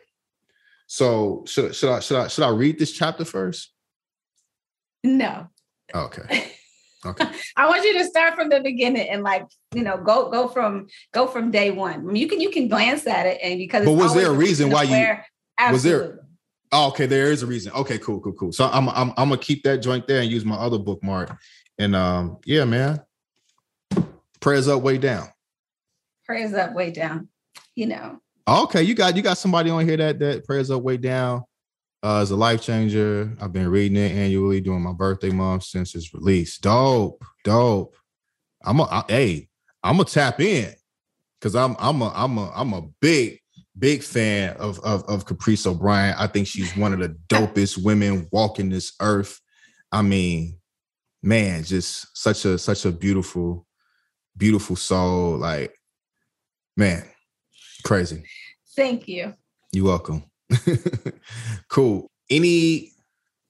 [0.88, 3.72] So should should I should I should I read this chapter first?
[5.04, 5.48] No.
[5.94, 6.52] Oh, okay.
[7.06, 7.26] Okay.
[7.56, 10.88] I want you to start from the beginning and like you know go go from
[11.14, 11.94] go from day one.
[11.94, 14.34] I mean, you can you can glance at it and because but was there a
[14.34, 16.22] reason why you was there?
[16.72, 17.72] Oh, okay, there is a reason.
[17.74, 18.52] Okay, cool, cool, cool.
[18.52, 21.38] So I'm I'm I'm gonna keep that joint there and use my other bookmark.
[21.78, 23.02] And um, yeah, man.
[24.40, 25.28] Prayers up, way down.
[26.26, 27.30] Prayers up, way down
[27.76, 28.20] you know.
[28.48, 31.44] Okay, you got you got somebody on here that that prayers up way down.
[32.04, 33.36] Uh, as a life changer.
[33.42, 36.60] I've been reading it annually during my birthday month since its release.
[36.60, 37.96] Dope, dope.
[38.64, 39.50] I'm a I, hey,
[39.84, 40.72] I'm gonna tap in
[41.40, 43.40] because I'm I'm a I'm a I'm a big
[43.78, 46.16] big fan of of of Caprice O'Brien.
[46.18, 49.40] I think she's one of the dopest women walking this earth.
[49.92, 50.60] I mean,
[51.24, 53.66] man, just such a such a beautiful,
[54.38, 55.38] beautiful soul.
[55.38, 55.76] Like,
[56.78, 57.04] man,
[57.86, 58.24] Crazy.
[58.76, 59.36] Thank you.
[59.72, 60.24] You're welcome.
[61.70, 62.10] cool.
[62.30, 62.92] Any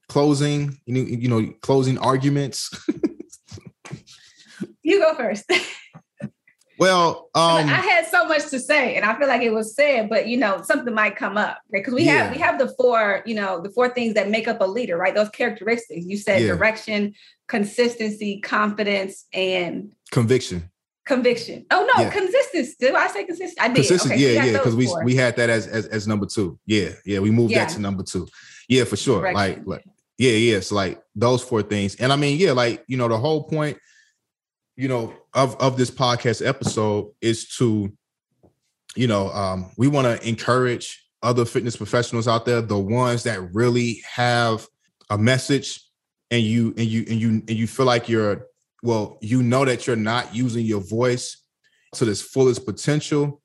[0.08, 2.70] closing, any, you know, closing arguments?
[4.84, 5.52] you go first.
[6.78, 10.10] Well, um, I had so much to say, and I feel like it was said,
[10.10, 12.24] but you know, something might come up because we yeah.
[12.24, 14.98] have we have the four, you know, the four things that make up a leader,
[14.98, 15.16] right?
[15.16, 16.06] Those characteristics.
[16.06, 16.50] You said yeah.
[16.50, 17.14] direction,
[17.48, 20.70] consistency, confidence, and conviction
[21.06, 21.66] conviction.
[21.72, 22.10] Oh no, yeah.
[22.10, 22.76] consistency.
[22.80, 23.62] Did I say consistent?
[23.62, 23.76] I did.
[23.76, 24.52] Consistent, okay, yeah, yeah.
[24.54, 26.60] Because we we had that as, as as number two.
[26.66, 27.20] Yeah, yeah.
[27.20, 27.66] We moved yeah.
[27.66, 28.28] that to number two.
[28.68, 29.32] Yeah, for sure.
[29.32, 29.86] Like, like,
[30.18, 30.60] yeah, yeah.
[30.60, 31.96] So like those four things.
[31.96, 33.78] And I mean, yeah, like you know, the whole point,
[34.76, 37.92] you know, of of this podcast episode is to,
[38.96, 43.54] you know, um, we want to encourage other fitness professionals out there, the ones that
[43.54, 44.68] really have
[45.10, 45.82] a message
[46.32, 48.48] and you and you and you and you feel like you're
[48.86, 51.44] well, you know that you're not using your voice
[51.96, 53.42] to its fullest potential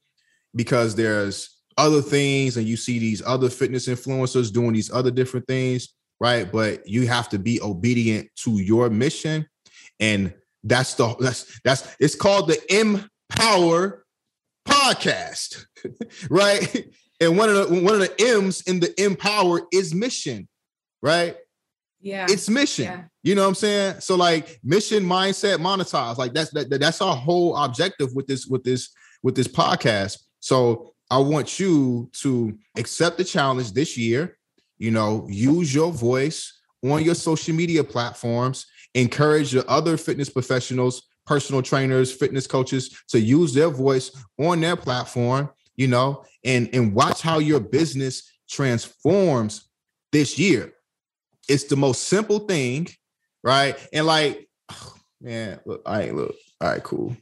[0.55, 5.47] because there's other things and you see these other fitness influencers doing these other different
[5.47, 6.51] things, right?
[6.51, 9.47] But you have to be obedient to your mission.
[9.99, 14.05] And that's the that's that's it's called the Empower
[14.69, 15.65] podcast,
[16.31, 16.87] right?
[17.21, 20.49] And one of the one of the M's in the Empower is mission,
[21.03, 21.37] right?
[22.01, 22.27] Yeah.
[22.29, 22.85] It's mission.
[22.85, 23.03] Yeah.
[23.23, 24.01] You know what I'm saying?
[24.01, 26.17] So like mission, mindset, monetize.
[26.17, 28.91] Like that's that, that's our whole objective with this with this
[29.23, 30.19] with this podcast.
[30.41, 34.39] So I want you to accept the challenge this year.
[34.79, 38.67] You know, use your voice on your social media platforms.
[38.95, 44.77] Encourage your other fitness professionals, personal trainers, fitness coaches to use their voice on their
[44.77, 45.51] platform.
[45.77, 49.69] You know, and and watch how your business transforms
[50.13, 50.73] this year
[51.51, 52.89] it's the most simple thing,
[53.43, 53.77] right?
[53.93, 56.35] And like, oh, man, look, I ain't look.
[56.61, 57.17] All right, cool.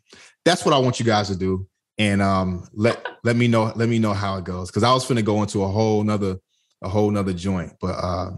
[0.44, 1.66] That's what I want you guys to do.
[1.96, 4.70] And um, let let me know, let me know how it goes.
[4.70, 6.36] Cause I was finna go into a whole nother
[6.82, 7.72] a whole nother joint.
[7.80, 8.30] But uh,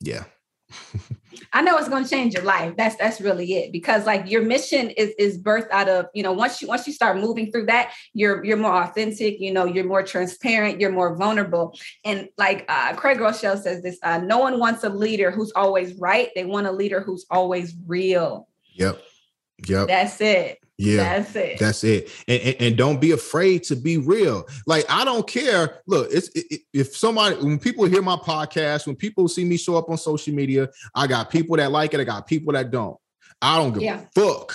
[0.00, 0.24] yeah.
[1.52, 2.74] I know it's going to change your life.
[2.76, 6.32] That's that's really it because like your mission is is birthed out of you know
[6.32, 9.40] once you once you start moving through that you're you're more authentic.
[9.40, 10.80] You know you're more transparent.
[10.80, 11.78] You're more vulnerable.
[12.04, 15.94] And like uh, Craig Groeschel says this: uh, no one wants a leader who's always
[15.94, 16.30] right.
[16.34, 18.48] They want a leader who's always real.
[18.74, 19.02] Yep.
[19.66, 19.88] Yep.
[19.88, 20.58] That's it.
[20.78, 21.58] Yeah, that's it.
[21.58, 22.10] That's it.
[22.28, 24.46] And, and, and, don't be afraid to be real.
[24.66, 25.80] Like I don't care.
[25.86, 29.76] Look, it's it, if somebody when people hear my podcast, when people see me show
[29.76, 32.00] up on social media, I got people that like it.
[32.00, 32.98] I got people that don't.
[33.40, 34.02] I don't give yeah.
[34.02, 34.54] a fuck.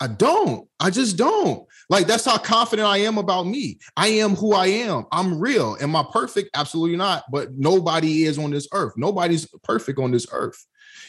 [0.00, 0.68] I don't.
[0.78, 1.66] I just don't.
[1.90, 3.78] Like that's how confident I am about me.
[3.96, 5.06] I am who I am.
[5.10, 5.76] I'm real.
[5.80, 6.50] Am I perfect?
[6.54, 7.24] Absolutely not.
[7.32, 8.94] But nobody is on this earth.
[8.96, 10.64] Nobody's perfect on this earth.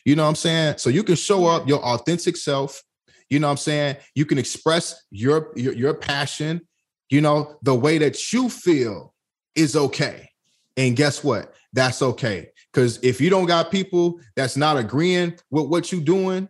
[0.06, 0.78] You know what I'm saying?
[0.78, 2.82] So you can show up your authentic self
[3.30, 3.98] you know what I'm saying?
[4.14, 6.62] You can express your, your, your passion,
[7.10, 9.14] you know, the way that you feel
[9.56, 10.30] is okay.
[10.78, 11.54] And guess what?
[11.74, 12.50] That's okay.
[12.72, 16.50] Because if you don't got people that's not agreeing with what you're doing,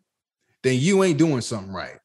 [0.64, 1.98] then you ain't doing something right.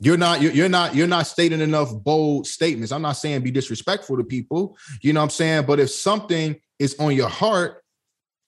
[0.00, 2.92] You're not you're not you're not stating enough bold statements.
[2.92, 5.66] I'm not saying be disrespectful to people, you know what I'm saying?
[5.66, 7.82] But if something is on your heart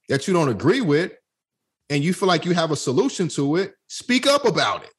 [0.09, 1.13] that you don't agree with
[1.91, 4.93] and you feel like you have a solution to it, speak up about it.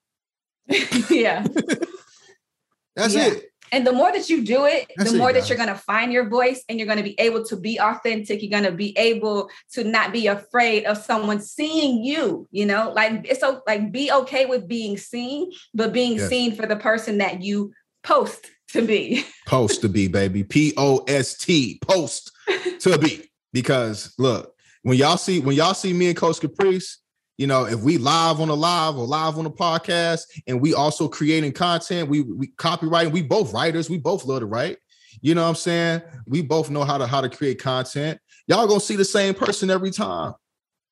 [1.09, 1.45] yeah.
[2.95, 3.27] That's yeah.
[3.27, 3.45] it.
[3.73, 5.75] And the more that you do it, That's the more it, that you're going to
[5.75, 8.41] find your voice and you're going to be able to be authentic.
[8.41, 12.91] You're going to be able to not be afraid of someone seeing you, you know,
[12.93, 16.27] like it's so like be okay with being seen, but being yes.
[16.27, 17.71] seen for the person that you
[18.03, 19.25] post to be.
[19.47, 20.45] Post to be, baby.
[20.45, 22.31] P O S T, post
[22.79, 23.29] to be.
[23.51, 24.53] Because look,
[24.83, 26.99] when y'all see when y'all see me and Coach Caprice,
[27.37, 30.73] you know, if we live on a live or live on a podcast and we
[30.73, 34.77] also creating content, we we copywriting, we both writers, we both love to write.
[35.21, 36.01] You know what I'm saying?
[36.27, 38.19] We both know how to how to create content.
[38.47, 40.33] Y'all gonna see the same person every time.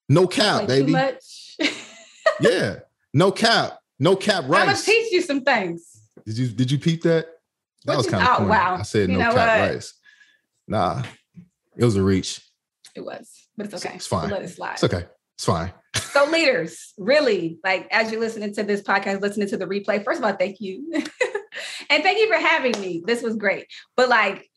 [0.08, 0.94] No cap, baby.
[2.40, 2.78] yeah,
[3.14, 4.46] no cap, no cap.
[4.48, 4.62] Right.
[4.62, 6.02] I'm gonna teach you some things.
[6.26, 7.28] Did you did you peep that?
[7.86, 8.78] That was kind of oh, wow.
[8.80, 9.74] I said you no cap what?
[9.74, 9.94] rice.
[10.68, 11.04] Nah,
[11.78, 12.42] it was a reach.
[12.96, 13.96] It was, but it's okay.
[13.96, 14.30] It's fine.
[14.30, 14.74] We'll let it slide.
[14.74, 15.06] It's okay.
[15.36, 15.72] It's fine.
[15.96, 20.20] So leaders, really, like as you're listening to this podcast, listening to the replay, first
[20.20, 20.92] of all, thank you.
[21.90, 23.04] and thank you for having me.
[23.06, 23.68] This was great.
[23.96, 24.50] But like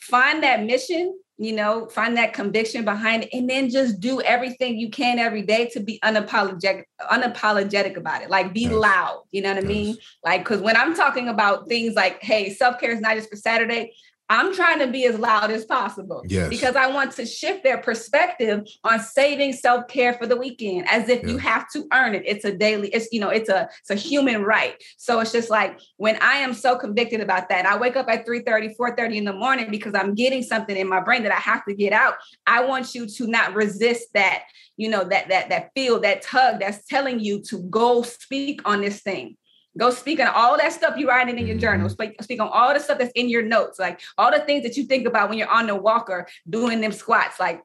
[0.00, 4.78] find that mission, you know, find that conviction behind it, and then just do everything
[4.78, 8.30] you can every day to be unapologetic, unapologetic about it.
[8.30, 8.72] Like be yes.
[8.72, 9.96] loud, you know what I mean?
[10.24, 13.92] Like, because when I'm talking about things like, hey, self-care is not just for Saturday,
[14.32, 16.48] I'm trying to be as loud as possible yes.
[16.48, 21.22] because I want to shift their perspective on saving self-care for the weekend as if
[21.28, 22.22] you have to earn it.
[22.24, 24.82] It's a daily, it's you know, it's a it's a human right.
[24.96, 28.24] So it's just like when I am so convicted about that, I wake up at
[28.24, 31.32] 3 30, 4 30 in the morning because I'm getting something in my brain that
[31.32, 32.14] I have to get out.
[32.46, 34.44] I want you to not resist that,
[34.78, 38.80] you know, that that that feel, that tug that's telling you to go speak on
[38.80, 39.36] this thing
[39.78, 41.86] Go speak on all that stuff you writing in your journal.
[41.86, 41.92] Mm-hmm.
[41.92, 44.76] Speak, speak on all the stuff that's in your notes, like all the things that
[44.76, 47.40] you think about when you're on the walker doing them squats.
[47.40, 47.62] Like,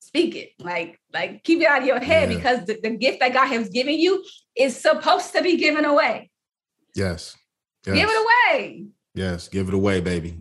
[0.00, 0.52] speak it.
[0.58, 2.36] Like, like keep it out of your head yeah.
[2.36, 4.24] because the, the gift that God has given you
[4.56, 6.30] is supposed to be given away.
[6.94, 7.36] Yes.
[7.86, 7.94] yes.
[7.94, 8.86] Give it away.
[9.14, 10.40] Yes, give it away, baby.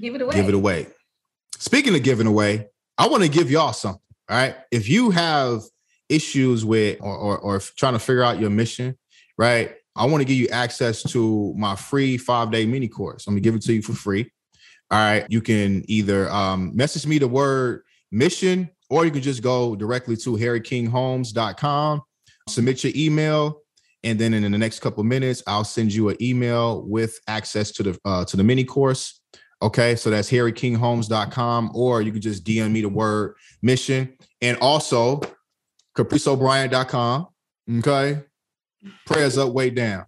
[0.00, 0.34] Give it away.
[0.34, 0.86] Give it away.
[1.58, 4.00] Speaking of giving away, I want to give y'all something.
[4.28, 4.56] All right.
[4.70, 5.62] If you have
[6.08, 8.96] issues with or, or, or trying to figure out your mission,
[9.36, 9.74] right?
[10.00, 13.26] I want to give you access to my free five day mini course.
[13.26, 14.32] I'm gonna give it to you for free.
[14.90, 15.26] All right.
[15.28, 20.16] You can either um, message me the word mission, or you can just go directly
[20.16, 22.02] to harrykinghomes.com,
[22.48, 23.60] submit your email,
[24.02, 27.82] and then in the next couple minutes, I'll send you an email with access to
[27.82, 29.20] the uh, to the mini course.
[29.62, 35.20] Okay, so that's harrykinghomes.com, or you can just DM me the word mission, and also
[35.94, 37.26] capriceobrien.com.
[37.78, 38.22] Okay,
[39.06, 40.06] prayers up, way down.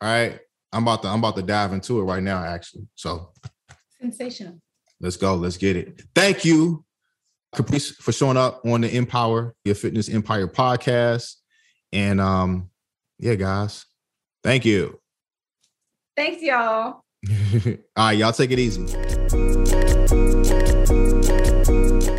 [0.00, 0.38] All right.
[0.72, 2.86] I'm about to I'm about to dive into it right now, actually.
[2.94, 3.32] So
[4.00, 4.60] sensational.
[5.00, 5.34] Let's go.
[5.34, 6.02] Let's get it.
[6.14, 6.84] Thank you,
[7.54, 11.36] Caprice, for showing up on the Empower Your Fitness Empire podcast.
[11.92, 12.70] And um,
[13.18, 13.86] yeah, guys,
[14.42, 15.00] thank you.
[16.16, 17.02] Thanks, y'all.
[17.30, 18.84] All right, y'all take it easy.